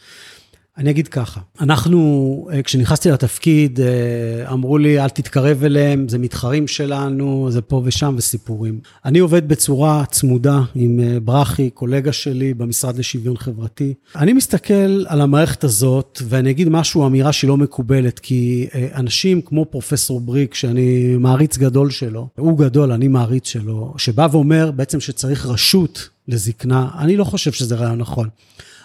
[0.78, 6.68] אני אגיד ככה, אנחנו, אה, כשנכנסתי לתפקיד, אה, אמרו לי, אל תתקרב אליהם, זה מתחרים
[6.68, 8.80] שלנו, זה פה ושם וסיפורים.
[9.04, 13.94] אני עובד בצורה צמודה עם אה, ברכי, קולגה שלי במשרד לשוויון חברתי.
[14.16, 19.64] אני מסתכל על המערכת הזאת, ואני אגיד משהו, אמירה שהיא לא מקובלת, כי אנשים כמו
[19.64, 25.46] פרופסור בריק, שאני מעריץ גדול שלו, הוא גדול, אני מעריץ שלו, שבא ואומר בעצם שצריך
[25.46, 28.28] רשות לזקנה, אני לא חושב שזה רעיון נכון.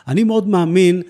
[0.08, 1.02] אני מאוד מאמין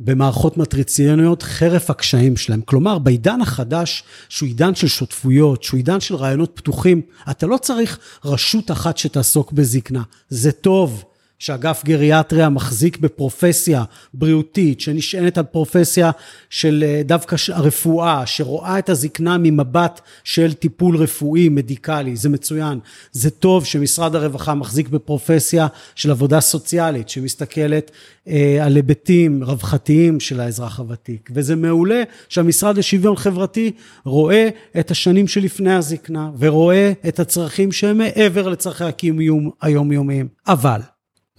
[0.00, 2.60] במערכות מטריציוניות חרף הקשיים שלהם.
[2.60, 7.98] כלומר, בעידן החדש, שהוא עידן של שותפויות, שהוא עידן של רעיונות פתוחים, אתה לא צריך
[8.24, 10.02] רשות אחת שתעסוק בזקנה.
[10.28, 11.04] זה טוב,
[11.40, 13.84] שאגף גריאטריה מחזיק בפרופסיה
[14.14, 16.10] בריאותית, שנשענת על פרופסיה
[16.50, 22.78] של אה, דווקא הרפואה, שרואה את הזקנה ממבט של טיפול רפואי, מדיקלי, זה מצוין.
[23.12, 27.90] זה טוב שמשרד הרווחה מחזיק בפרופסיה של עבודה סוציאלית, שמסתכלת
[28.28, 31.30] אה, על היבטים רווחתיים של האזרח הוותיק.
[31.34, 33.72] וזה מעולה שהמשרד לשוויון חברתי
[34.04, 34.48] רואה
[34.80, 40.28] את השנים שלפני הזקנה, ורואה את הצרכים שהם מעבר לצרכי הקיום היומיומיים.
[40.48, 40.80] אבל,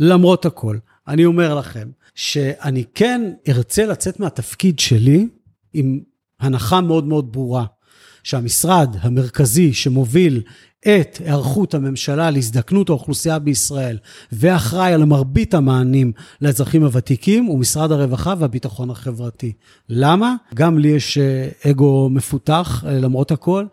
[0.03, 0.77] למרות הכל,
[1.07, 5.27] אני אומר לכם שאני כן ארצה לצאת מהתפקיד שלי
[5.73, 5.99] עם
[6.39, 7.65] הנחה מאוד מאוד ברורה,
[8.23, 10.41] שהמשרד המרכזי שמוביל
[10.79, 13.97] את היערכות הממשלה להזדקנות האוכלוסייה בישראל
[14.31, 19.53] ואחראי על מרבית המענים לאזרחים הוותיקים הוא משרד הרווחה והביטחון החברתי.
[19.89, 20.35] למה?
[20.55, 23.65] גם לי יש אה, אגו מפותח אה, למרות הכל,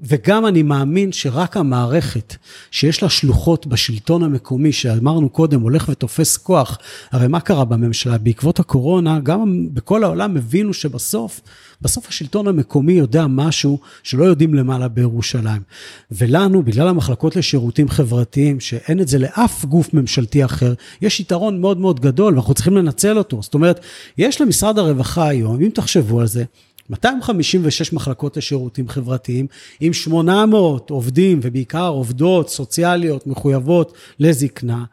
[0.00, 2.36] וגם אני מאמין שרק המערכת
[2.70, 6.78] שיש לה שלוחות בשלטון המקומי, שאמרנו קודם, הולך ותופס כוח,
[7.12, 8.18] הרי מה קרה בממשלה?
[8.18, 11.40] בעקבות הקורונה, גם בכל העולם הבינו שבסוף,
[11.82, 15.62] בסוף השלטון המקומי יודע משהו שלא יודעים למעלה בירושלים.
[16.10, 21.78] ולנו, בגלל המחלקות לשירותים חברתיים, שאין את זה לאף גוף ממשלתי אחר, יש יתרון מאוד
[21.78, 23.42] מאוד גדול ואנחנו צריכים לנצל אותו.
[23.42, 23.80] זאת אומרת,
[24.18, 26.44] יש למשרד הרווחה היום, אם תחשבו על זה,
[26.90, 29.46] 256 מחלקות לשירותים חברתיים,
[29.80, 34.84] עם 800 עובדים ובעיקר עובדות סוציאליות מחויבות לזקנה,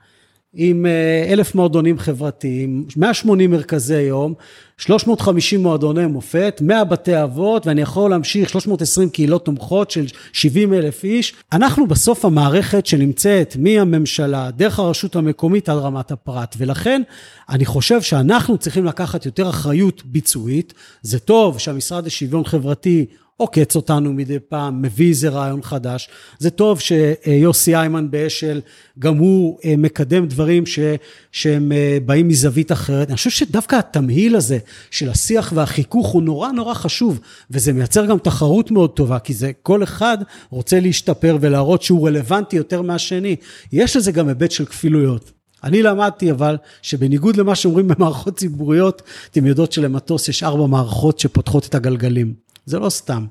[0.56, 4.34] עם אה, אלף מועדונים חברתיים, 180 מרכזי יום,
[4.78, 11.04] 350 מועדוני מופת, 100 בתי אבות, ואני יכול להמשיך 320 קהילות תומכות של 70 אלף
[11.04, 11.34] איש.
[11.54, 17.02] אנחנו בסוף המערכת שנמצאת מהממשלה, דרך הרשות המקומית עד רמת הפרט, ולכן
[17.50, 20.74] אני חושב שאנחנו צריכים לקחת יותר אחריות ביצועית.
[21.02, 23.06] זה טוב שהמשרד לשוויון חברתי
[23.38, 26.10] עוקץ אותנו מדי פעם, מביא איזה רעיון חדש.
[26.40, 28.62] זה טוב שיוסי איימן באשל,
[29.00, 30.80] גם הוא אה, מקדם דברים ש,
[31.32, 33.08] שהם אה, באים מזווית אחרת.
[33.08, 34.58] אני חושב שדווקא התמהיל הזה
[34.92, 37.20] של השיח והחיכוך הוא נורא נורא חשוב,
[37.52, 40.18] וזה מייצר גם תחרות מאוד טובה, כי זה כל אחד
[40.50, 43.36] רוצה להשתפר ולהראות שהוא רלוונטי יותר מהשני.
[43.72, 45.32] יש לזה גם היבט של כפילויות.
[45.64, 51.66] אני למדתי אבל שבניגוד למה שאומרים במערכות ציבוריות, אתם יודעות שלמטוס יש ארבע מערכות שפותחות
[51.66, 52.45] את הגלגלים.
[52.66, 53.26] זה לא סתם.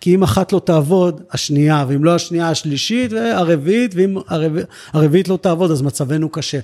[0.00, 5.36] כי אם אחת לא תעבוד, השנייה, ואם לא השנייה, השלישית והרביעית, ואם הרביע, הרביעית לא
[5.36, 6.58] תעבוד, אז מצבנו קשה.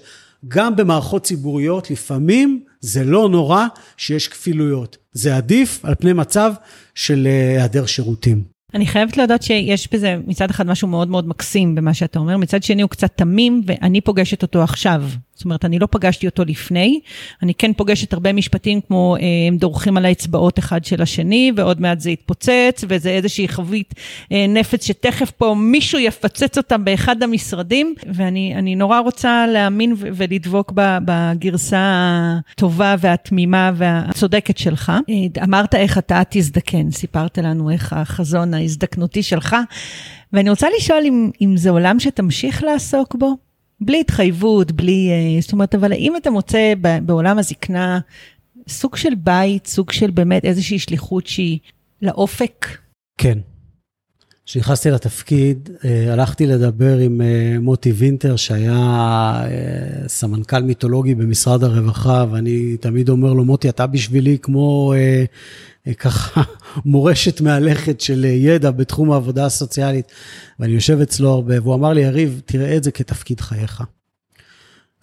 [0.48, 3.66] גם במערכות ציבוריות, לפעמים זה לא נורא
[3.96, 4.96] שיש כפילויות.
[5.12, 6.52] זה עדיף על פני מצב
[6.94, 8.42] של אה, היעדר שירותים.
[8.74, 12.62] אני חייבת להודות שיש בזה מצד אחד משהו מאוד מאוד מקסים במה שאתה אומר, מצד
[12.62, 15.02] שני הוא קצת תמים, ואני פוגשת אותו עכשיו.
[15.42, 17.00] זאת אומרת, אני לא פגשתי אותו לפני,
[17.42, 21.80] אני כן פוגשת הרבה משפטים כמו אה, הם דורכים על האצבעות אחד של השני, ועוד
[21.80, 23.94] מעט זה יתפוצץ, וזה איזושהי חבית
[24.32, 31.78] אה, נפץ שתכף פה מישהו יפצץ אותם באחד המשרדים, ואני נורא רוצה להאמין ולדבוק בגרסה
[32.52, 34.92] הטובה והתמימה והצודקת שלך.
[35.44, 39.56] אמרת איך אתה תזדקן, סיפרת לנו איך החזון ההזדקנותי שלך,
[40.32, 43.51] ואני רוצה לשאול אם, אם זה עולם שתמשיך לעסוק בו?
[43.84, 45.08] בלי התחייבות, בלי...
[45.10, 48.00] אה, זאת אומרת, אבל האם אתה מוצא בעולם הזקנה
[48.68, 51.58] סוג של בית, סוג של באמת איזושהי שליחות שהיא
[52.02, 52.66] לאופק?
[53.18, 53.38] כן.
[54.46, 59.42] כשנכנסתי לתפקיד, אה, הלכתי לדבר עם אה, מוטי וינטר, שהיה
[60.06, 64.94] סמנכ"ל מיתולוגי במשרד הרווחה, ואני תמיד אומר לו, מוטי, אתה בשבילי כמו
[65.98, 66.42] ככה
[66.84, 70.12] מורשת מהלכת של ידע בתחום העבודה הסוציאלית,
[70.60, 73.82] ואני יושב אצלו הרבה, והוא אמר לי, יריב, תראה את זה כתפקיד חייך.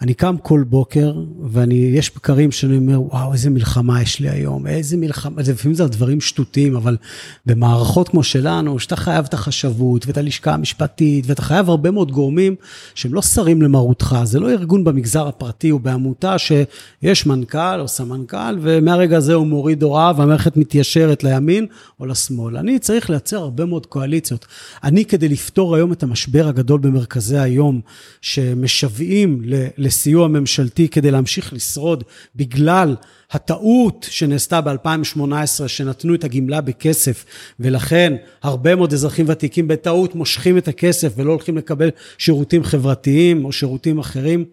[0.01, 4.67] אני קם כל בוקר, ואני, יש בקרים שאני אומר, וואו, איזה מלחמה יש לי היום,
[4.67, 6.97] איזה מלחמה, לפעמים זה דברים שטותיים, אבל
[7.45, 12.55] במערכות כמו שלנו, שאתה חייב את החשבות ואת הלשכה המשפטית, ואתה חייב הרבה מאוד גורמים
[12.95, 18.57] שהם לא שרים למרותך, זה לא ארגון במגזר הפרטי או בעמותה שיש מנכ"ל או סמנכ"ל,
[18.61, 21.65] ומהרגע הזה הוא מוריד הוראה והמערכת מתיישרת לימין
[21.99, 22.57] או לשמאל.
[22.57, 24.45] אני צריך לייצר הרבה מאוד קואליציות.
[24.83, 27.81] אני, כדי לפתור היום את המשבר הגדול במרכזי היום,
[28.21, 29.67] שמשוועים ל...
[29.89, 32.03] לסיוע ממשלתי כדי להמשיך לשרוד
[32.35, 32.95] בגלל
[33.31, 37.25] הטעות שנעשתה ב-2018, שנתנו את הגמלה בכסף,
[37.59, 38.13] ולכן
[38.43, 43.99] הרבה מאוד אזרחים ותיקים בטעות מושכים את הכסף ולא הולכים לקבל שירותים חברתיים או שירותים
[43.99, 44.45] אחרים.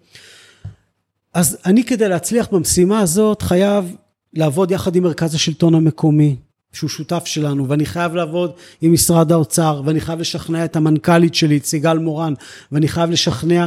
[1.34, 3.94] אז אני כדי להצליח במשימה הזאת חייב
[4.34, 6.36] לעבוד יחד עם מרכז השלטון המקומי,
[6.72, 11.56] שהוא שותף שלנו, ואני חייב לעבוד עם משרד האוצר, ואני חייב לשכנע את המנכ"לית שלי,
[11.56, 12.34] את סיגל מורן,
[12.72, 13.66] ואני חייב לשכנע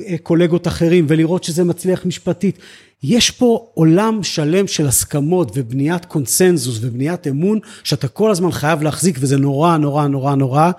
[0.00, 2.58] אה, קולגות אחרים, ולראות שזה מצליח משפטית.
[3.02, 9.16] יש פה עולם שלם של הסכמות ובניית קונסנזוס ובניית אמון, שאתה כל הזמן חייב להחזיק,
[9.20, 10.70] וזה נורא, נורא, נורא, נורא.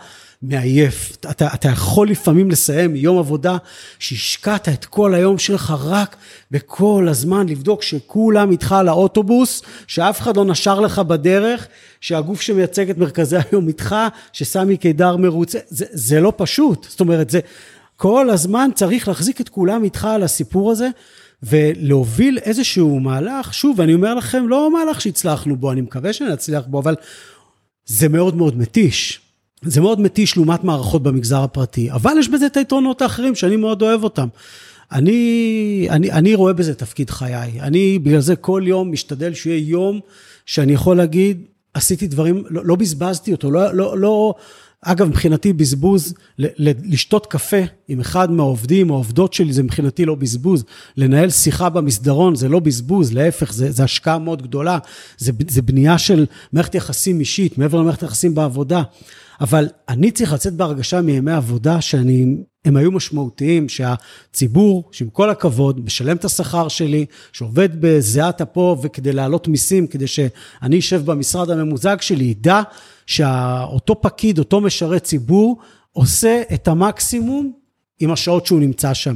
[0.41, 1.17] מעייף.
[1.31, 3.57] אתה, אתה יכול לפעמים לסיים יום עבודה
[3.99, 6.15] שהשקעת את כל היום שלך רק
[6.51, 11.67] בכל הזמן לבדוק שכולם איתך על האוטובוס, שאף אחד לא נשר לך בדרך,
[12.01, 13.95] שהגוף שמייצג את מרכזי היום איתך,
[14.33, 16.87] שסמי קידר מרוצה, זה, זה לא פשוט.
[16.89, 17.39] זאת אומרת, זה
[17.97, 20.89] כל הזמן צריך להחזיק את כולם איתך על הסיפור הזה.
[21.43, 26.79] ולהוביל איזשהו מהלך, שוב, אני אומר לכם, לא מהלך שהצלחנו בו, אני מקווה שנצליח בו,
[26.79, 26.95] אבל
[27.85, 29.28] זה מאוד מאוד מתיש.
[29.61, 33.81] זה מאוד מתיש לעומת מערכות במגזר הפרטי, אבל יש בזה את היתרונות האחרים שאני מאוד
[33.81, 34.27] אוהב אותם.
[34.91, 37.61] אני, אני, אני רואה בזה תפקיד חיי.
[37.61, 39.99] אני בגלל זה כל יום משתדל שיהיה יום
[40.45, 41.41] שאני יכול להגיד,
[41.73, 44.33] עשיתי דברים, לא, לא בזבזתי אותו, לא, לא, לא,
[44.81, 50.05] אגב, מבחינתי בזבוז, ל, ל, לשתות קפה עם אחד מהעובדים או העובדות שלי, זה מבחינתי
[50.05, 50.63] לא בזבוז.
[50.97, 54.77] לנהל שיחה במסדרון זה לא בזבוז, להפך, זה, זה השקעה מאוד גדולה.
[55.17, 58.83] זה, זה בנייה של מערכת יחסים אישית, מעבר למערכת יחסים בעבודה.
[59.41, 62.35] אבל אני צריך לצאת בהרגשה מימי עבודה שאני,
[62.65, 69.13] הם היו משמעותיים, שהציבור, שעם כל הכבוד, משלם את השכר שלי, שעובד בזיעת אפו וכדי
[69.13, 72.61] להעלות מיסים, כדי שאני אשב במשרד הממוזג שלי, ידע
[73.05, 75.57] שאותו פקיד, אותו משרת ציבור,
[75.91, 77.51] עושה את המקסימום
[77.99, 79.15] עם השעות שהוא נמצא שם.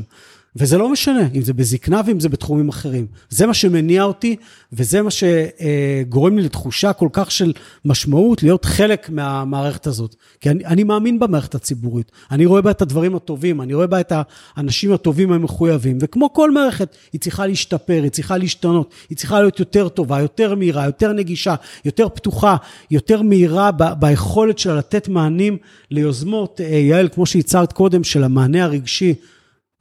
[0.56, 3.08] וזה לא משנה, אם זה בזקנה ואם זה בתחומים אחרים.
[3.30, 4.36] זה מה שמניע אותי,
[4.74, 7.54] וזה מה שגורם לי לתחושה כל כך של
[7.86, 10.16] משמעות, להיות חלק מהמערכת הזאת.
[10.41, 12.12] כי אני, אני מאמין במערכת הציבורית.
[12.32, 14.14] אני רואה בה את הדברים הטובים, אני רואה בה את
[14.58, 19.60] האנשים הטובים המחויבים, וכמו כל מערכת, היא צריכה להשתפר, היא צריכה להשתנות, היא צריכה להיות
[19.60, 22.56] יותר טובה, יותר מהירה, יותר נגישה, יותר פתוחה,
[22.91, 25.58] יותר מהירה ב- ביכולת שלה לתת מענים
[25.91, 29.14] ליוזמות, אה, יעל, כמו שהצהרת קודם, של המענה הרגשי.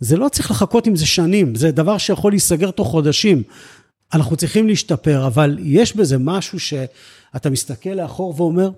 [0.02, 3.42] זה לא צריך לחכות עם זה שנים, זה דבר שיכול להיסגר תוך חודשים.
[4.14, 8.70] אנחנו צריכים להשתפר, אבל יש בזה משהו שאתה מסתכל לאחור ואומר,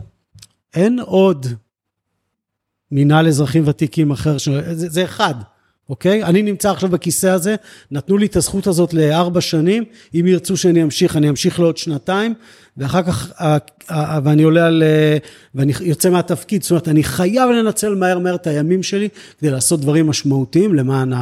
[0.75, 1.47] אין עוד
[2.91, 4.37] מינהל אזרחים ותיקים אחר,
[4.75, 5.35] זה, זה אחד.
[5.89, 6.25] אוקיי?
[6.25, 7.55] אני נמצא עכשיו בכיסא הזה,
[7.91, 12.35] נתנו לי את הזכות הזאת לארבע שנים, אם ירצו שאני אמשיך, אני אמשיך לעוד שנתיים,
[12.77, 13.43] ואחר כך,
[14.25, 14.83] ואני עולה על,
[15.55, 19.09] ואני יוצא מהתפקיד, זאת אומרת, אני חייב לנצל מהר מהר את הימים שלי
[19.39, 21.13] כדי לעשות דברים משמעותיים למען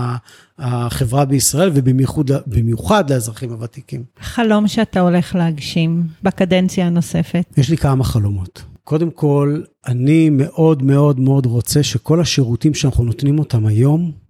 [0.59, 4.05] החברה בישראל, ובמיוחד לאזרחים הוותיקים.
[4.21, 7.45] חלום שאתה הולך להגשים בקדנציה הנוספת.
[7.57, 8.63] יש לי כמה חלומות.
[8.85, 14.22] קודם כל, אני מאוד מאוד מאוד רוצה שכל השירותים שאנחנו נותנים אותם היום,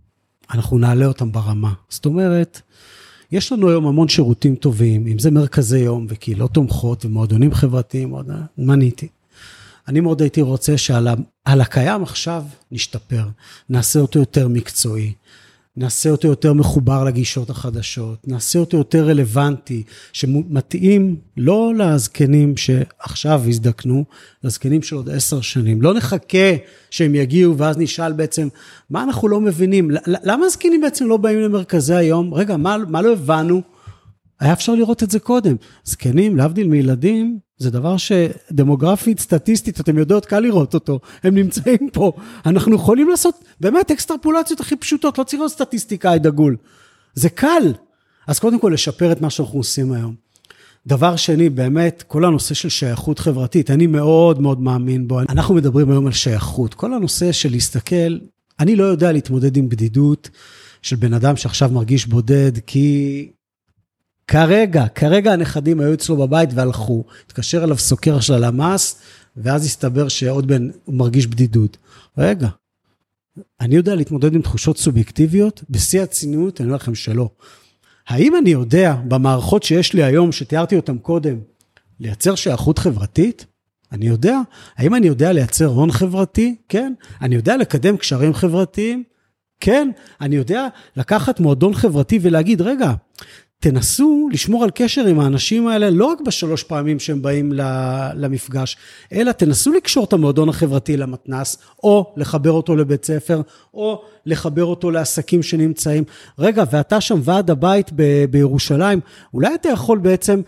[0.51, 1.73] אנחנו נעלה אותם ברמה.
[1.89, 2.61] זאת אומרת,
[3.33, 8.31] יש לנו היום המון שירותים טובים, אם זה מרכזי יום וקהילות תומכות ומועדונים חברתיים, עוד
[8.59, 9.09] מניתי.
[9.89, 13.29] אני מאוד הייתי רוצה שעל הקיים עכשיו נשתפר,
[13.69, 15.13] נעשה אותו יותר מקצועי,
[15.77, 24.05] נעשה אותו יותר מחובר לגישות החדשות, נעשה אותו יותר רלוונטי, שמתאים לא לזקנים שעכשיו הזדקנו,
[24.45, 25.83] לזקנים של עוד עשר שנים.
[25.83, 26.53] לא נחכה
[26.91, 28.49] שהם יגיעו ואז נשאל בעצם,
[28.91, 29.91] מה אנחנו לא מבינים?
[30.07, 32.35] למה הזקנים בעצם לא באים למרכזי היום?
[32.35, 33.63] רגע, מה, מה לא הבנו?
[34.41, 35.57] היה אפשר לראות את זה קודם.
[35.85, 42.13] זקנים, להבדיל מילדים, זה דבר שדמוגרפית, סטטיסטית, אתם יודעות, קל לראות אותו, הם נמצאים פה.
[42.47, 46.57] אנחנו יכולים לעשות באמת אקסטרפולציות הכי פשוטות, לא צריך להיות סטטיסטיקאי דגול.
[47.15, 47.73] זה קל.
[48.27, 50.15] אז קודם כל, לשפר את מה שאנחנו עושים היום.
[50.87, 55.21] דבר שני, באמת, כל הנושא של שייכות חברתית, אני מאוד מאוד מאמין בו.
[55.21, 56.75] אנחנו מדברים היום על שייכות.
[56.75, 58.19] כל הנושא של להסתכל,
[58.61, 60.31] אני לא יודע להתמודד עם בדידות
[60.83, 63.29] של בן אדם שעכשיו מרגיש בודד, כי
[64.33, 67.05] כרגע, כרגע הנכדים היו אצלו בבית והלכו.
[67.27, 69.01] התקשר אליו סוקר של הלמ"ס,
[69.37, 71.77] ואז הסתבר שעוד בן, מרגיש בדידות.
[72.19, 72.49] רגע,
[73.61, 75.63] אני יודע להתמודד עם תחושות סובייקטיביות?
[75.71, 77.29] בשיא הצניעות, אני אומר לכם שלא.
[78.09, 81.39] האם אני יודע, במערכות שיש לי היום, שתיארתי אותן קודם,
[82.01, 83.47] לייצר שייכות חברתית?
[83.93, 84.39] אני יודע.
[84.77, 86.57] האם אני יודע לייצר הון חברתי?
[86.69, 86.93] כן.
[87.21, 89.03] אני יודע לקדם קשרים חברתיים?
[89.61, 89.91] כן.
[90.21, 92.93] אני יודע לקחת מועדון חברתי ולהגיד, רגע,
[93.63, 97.53] תנסו לשמור על קשר עם האנשים האלה, לא רק בשלוש פעמים שהם באים
[98.15, 98.77] למפגש,
[99.13, 103.41] אלא תנסו לקשור את המועדון החברתי למתנ"ס, או לחבר אותו לבית ספר,
[103.75, 106.05] או לחבר אותו לעסקים שנמצאים.
[106.39, 109.01] רגע, ואתה שם ועד הבית ב- בירושלים,
[109.35, 110.41] אולי אתה יכול בעצם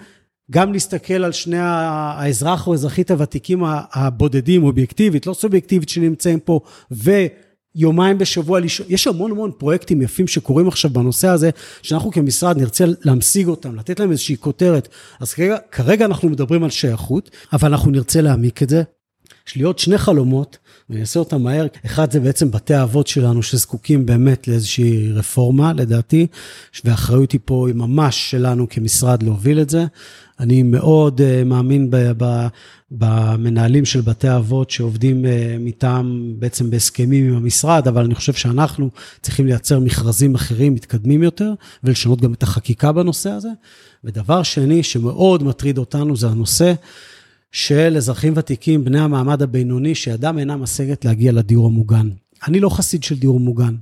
[0.50, 3.62] גם להסתכל על שני האזרח או האזרחית הוותיקים
[3.92, 6.60] הבודדים, אובייקטיבית, לא סובייקטיבית, שנמצאים פה,
[6.92, 7.10] ו...
[7.75, 11.51] יומיים בשבוע, יש המון המון פרויקטים יפים שקורים עכשיו בנושא הזה,
[11.83, 14.89] שאנחנו כמשרד נרצה להמשיג אותם, לתת להם איזושהי כותרת.
[15.20, 18.83] אז כרגע, כרגע אנחנו מדברים על שייכות, אבל אנחנו נרצה להעמיק את זה.
[19.49, 20.59] יש לי עוד שני חלומות,
[20.91, 21.66] ואני אעשה אותם מהר.
[21.87, 26.27] אחד זה בעצם בתי האבות שלנו, שזקוקים באמת לאיזושהי רפורמה, לדעתי,
[26.85, 29.85] והאחריות היא פה היא ממש שלנו כמשרד להוביל את זה.
[30.41, 32.47] אני מאוד uh, מאמין ב, ב,
[32.99, 35.28] במנהלים של בתי האבות שעובדים uh,
[35.61, 38.90] מטעם, בעצם בהסכמים עם המשרד, אבל אני חושב שאנחנו
[39.22, 43.49] צריכים לייצר מכרזים אחרים, מתקדמים יותר, ולשנות גם את החקיקה בנושא הזה.
[44.05, 46.74] ודבר שני שמאוד מטריד אותנו זה הנושא
[47.53, 52.09] של אזרחים ותיקים, בני המעמד הבינוני, שידם אינה משגת להגיע לדיור המוגן.
[52.47, 53.74] אני לא חסיד של דיור מוגן.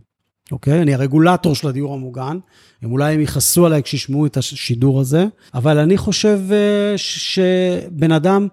[0.52, 0.82] אוקיי?
[0.82, 2.38] אני הרגולטור של הדיור המוגן,
[2.82, 8.48] הם אולי הם יכעסו עליי כשישמעו את השידור הזה, אבל אני חושב אה, שבן אדם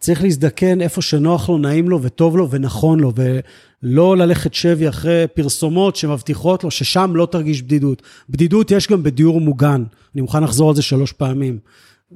[0.00, 5.24] צריך להזדקן איפה שנוח לו, נעים לו וטוב לו ונכון לו, ולא ללכת שבי אחרי
[5.34, 8.02] פרסומות שמבטיחות לו ששם לא תרגיש בדידות.
[8.30, 9.84] בדידות יש גם בדיור מוגן,
[10.14, 11.58] אני מוכן לחזור על זה שלוש פעמים.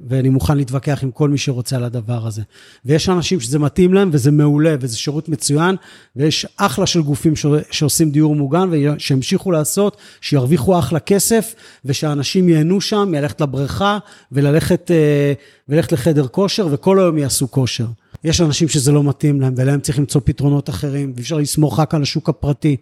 [0.09, 2.41] ואני מוכן להתווכח עם כל מי שרוצה על הדבר הזה.
[2.85, 5.75] ויש אנשים שזה מתאים להם, וזה מעולה, וזה שירות מצוין,
[6.15, 7.45] ויש אחלה של גופים ש...
[7.71, 13.97] שעושים דיור מוגן, ושימשיכו לעשות, שירוויחו אחלה כסף, ושאנשים ייהנו שם מללכת לבריכה,
[14.31, 15.33] וללכת, אה,
[15.69, 17.87] וללכת לחדר כושר, וכל היום יעשו כושר.
[18.23, 21.93] יש אנשים שזה לא מתאים להם, ולהם צריך למצוא פתרונות אחרים, ואי אפשר לסמוך רק
[21.93, 22.77] על השוק הפרטי.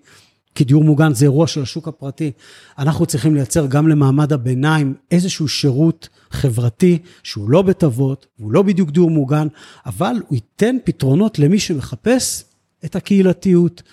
[0.55, 2.31] כי דיור מוגן זה אירוע של השוק הפרטי.
[2.77, 8.61] אנחנו צריכים לייצר גם למעמד הביניים איזשהו שירות חברתי שהוא לא בית אבות, והוא לא
[8.61, 9.47] בדיוק דיור מוגן,
[9.85, 12.43] אבל הוא ייתן פתרונות למי שמחפש
[12.85, 13.83] את הקהילתיות,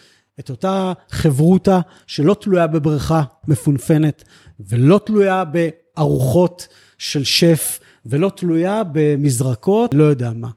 [0.41, 4.25] את אותה חברותה שלא תלויה בבריכה מפונפנת,
[4.61, 10.49] ולא תלויה בארוחות של שף, ולא תלויה במזרקות, לא יודע מה.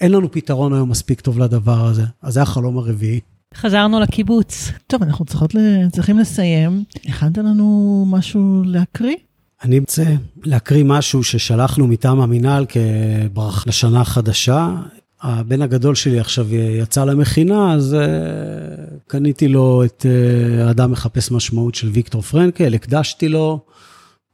[0.00, 3.20] אין לנו פתרון היום מספיק טוב לדבר הזה, אז זה החלום הרביעי.
[3.54, 4.72] חזרנו לקיבוץ.
[4.86, 5.50] טוב, אנחנו צריכות,
[5.92, 6.84] צריכים לסיים.
[7.08, 9.16] הכנת לנו משהו להקריא?
[9.64, 10.02] אני רוצה
[10.44, 14.76] להקריא משהו ששלחנו מטעם המינהל כברכה לשנה החדשה.
[15.22, 21.74] הבן הגדול שלי עכשיו יצא למכינה, אז uh, קניתי לו את uh, האדם מחפש משמעות
[21.74, 23.60] של ויקטור פרנקל, הקדשתי לו.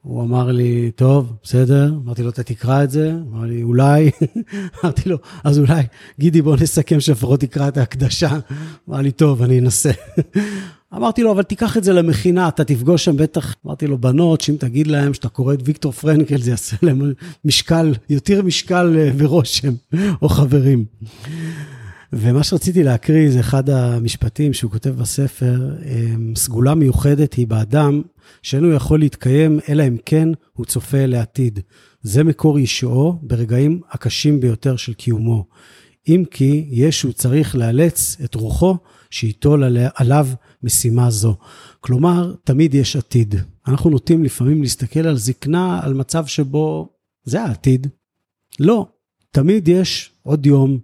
[0.09, 1.93] הוא אמר לי, טוב, בסדר.
[2.05, 3.13] אמרתי לו, אתה תקרא את זה?
[3.31, 4.11] אמר לי, אולי.
[4.85, 5.83] אמרתי לו, אז אולי,
[6.21, 8.39] גידי, בוא נסכם שלפחות תקרא את ההקדשה.
[8.89, 9.91] אמר לי, טוב, אני אנסה.
[10.97, 14.57] אמרתי לו, אבל תיקח את זה למכינה, אתה תפגוש שם בטח, אמרתי לו, בנות, שאם
[14.59, 17.13] תגיד להם שאתה קורא את ויקטור פרנקל, זה יעשה להם
[17.45, 19.73] משקל, יותר משקל אה, ורושם,
[20.23, 20.85] או חברים.
[22.13, 28.03] ומה שרציתי להקריא זה אחד המשפטים שהוא כותב בספר, אמ, סגולה מיוחדת היא באדם
[28.43, 31.61] שאינו יכול להתקיים, אלא אם כן הוא צופה לעתיד.
[32.03, 35.47] זה מקור ישועו ברגעים הקשים ביותר של קיומו.
[36.09, 38.77] אם כי ישו צריך לאלץ את רוחו
[39.11, 40.29] שייטול עליו
[40.63, 41.37] משימה זו.
[41.81, 43.35] כלומר, תמיד יש עתיד.
[43.69, 46.89] אנחנו נוטים לפעמים להסתכל על זקנה, על מצב שבו
[47.25, 47.87] זה העתיד.
[48.61, 48.87] לא,
[49.31, 50.79] תמיד יש עוד יום,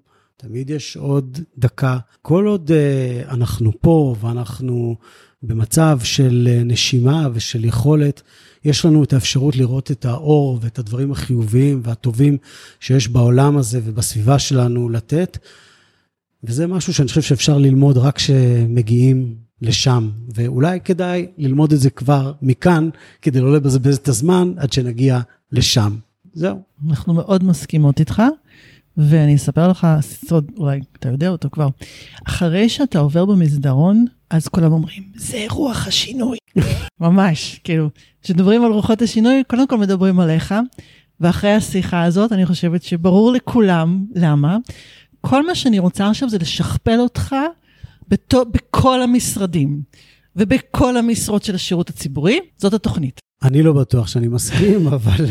[0.48, 1.98] תמיד יש עוד דקה.
[2.22, 4.96] כל עוד uh, אנחנו פה ואנחנו
[5.42, 8.22] במצב של אה, נשימה ושל יכולת,
[8.64, 12.36] יש לנו את האפשרות לראות את האור ואת הדברים החיוביים והטובים
[12.80, 15.38] שיש בעולם הזה ובסביבה שלנו לתת.
[16.44, 22.32] וזה משהו שאני חושב שאפשר ללמוד רק כשמגיעים לשם, ואולי כדאי ללמוד את זה כבר
[22.42, 22.88] מכאן,
[23.22, 25.20] כדי לא לבזבז את הזמן עד שנגיע
[25.52, 25.96] לשם.
[26.32, 26.62] זהו.
[26.88, 28.22] אנחנו מאוד מסכימות איתך,
[28.96, 31.68] ואני אספר לך סוד, אולי אתה יודע אותו כבר.
[32.28, 36.38] אחרי שאתה עובר במסדרון, אז כולם אומרים, זה רוח השינוי.
[37.00, 37.88] ממש, כאילו,
[38.22, 40.54] כשמדברים על רוחות השינוי, קודם כל מדברים עליך,
[41.20, 44.56] ואחרי השיחה הזאת, אני חושבת שברור לכולם למה.
[45.20, 47.36] כל מה שאני רוצה עכשיו זה לשכפל אותך
[48.08, 49.82] בתו, בכל המשרדים
[50.36, 53.20] ובכל המשרות של השירות הציבורי, זאת התוכנית.
[53.42, 55.26] אני לא בטוח שאני מסכים, אבל...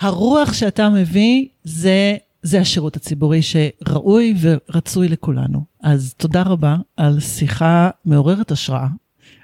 [0.00, 5.64] הרוח שאתה מביא זה, זה השירות הציבורי שראוי ורצוי לכולנו.
[5.82, 8.88] אז תודה רבה על שיחה מעוררת השראה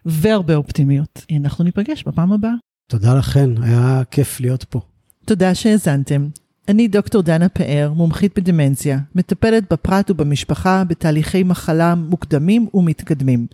[0.07, 1.25] והרבה אופטימיות.
[1.37, 2.53] אנחנו ניפגש בפעם הבאה.
[2.87, 4.81] תודה לכן, היה כיף להיות פה.
[5.25, 6.29] תודה שהאזנתם.
[6.69, 13.47] אני דוקטור דנה פאר, מומחית בדמנציה, מטפלת בפרט ובמשפחה בתהליכי מחלה מוקדמים ומתקדמים.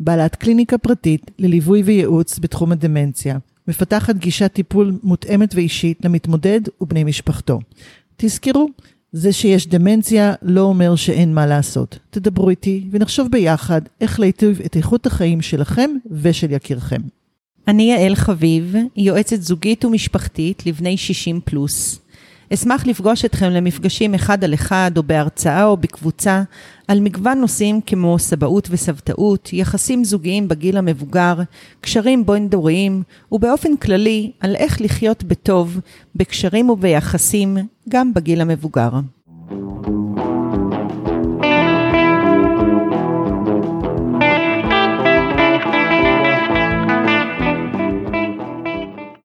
[0.00, 3.38] בעלת קליניקה פרטית לליווי וייעוץ בתחום הדמנציה.
[3.68, 7.60] מפתחת גישת טיפול מותאמת ואישית למתמודד ובני משפחתו.
[8.16, 8.68] תזכרו,
[9.12, 11.98] זה שיש דמנציה לא אומר שאין מה לעשות.
[12.10, 17.00] תדברו איתי ונחשוב ביחד איך להיטיב את איכות החיים שלכם ושל יקירכם.
[17.68, 22.01] אני יעל חביב, יועצת זוגית ומשפחתית לבני 60 פלוס.
[22.54, 26.42] אשמח לפגוש אתכם למפגשים אחד על אחד או בהרצאה או בקבוצה
[26.88, 31.34] על מגוון נושאים כמו סבאות וסבתאות, יחסים זוגיים בגיל המבוגר,
[31.80, 35.80] קשרים בין-דוריים ובאופן כללי על איך לחיות בטוב
[36.14, 37.56] בקשרים וביחסים
[37.88, 38.90] גם בגיל המבוגר.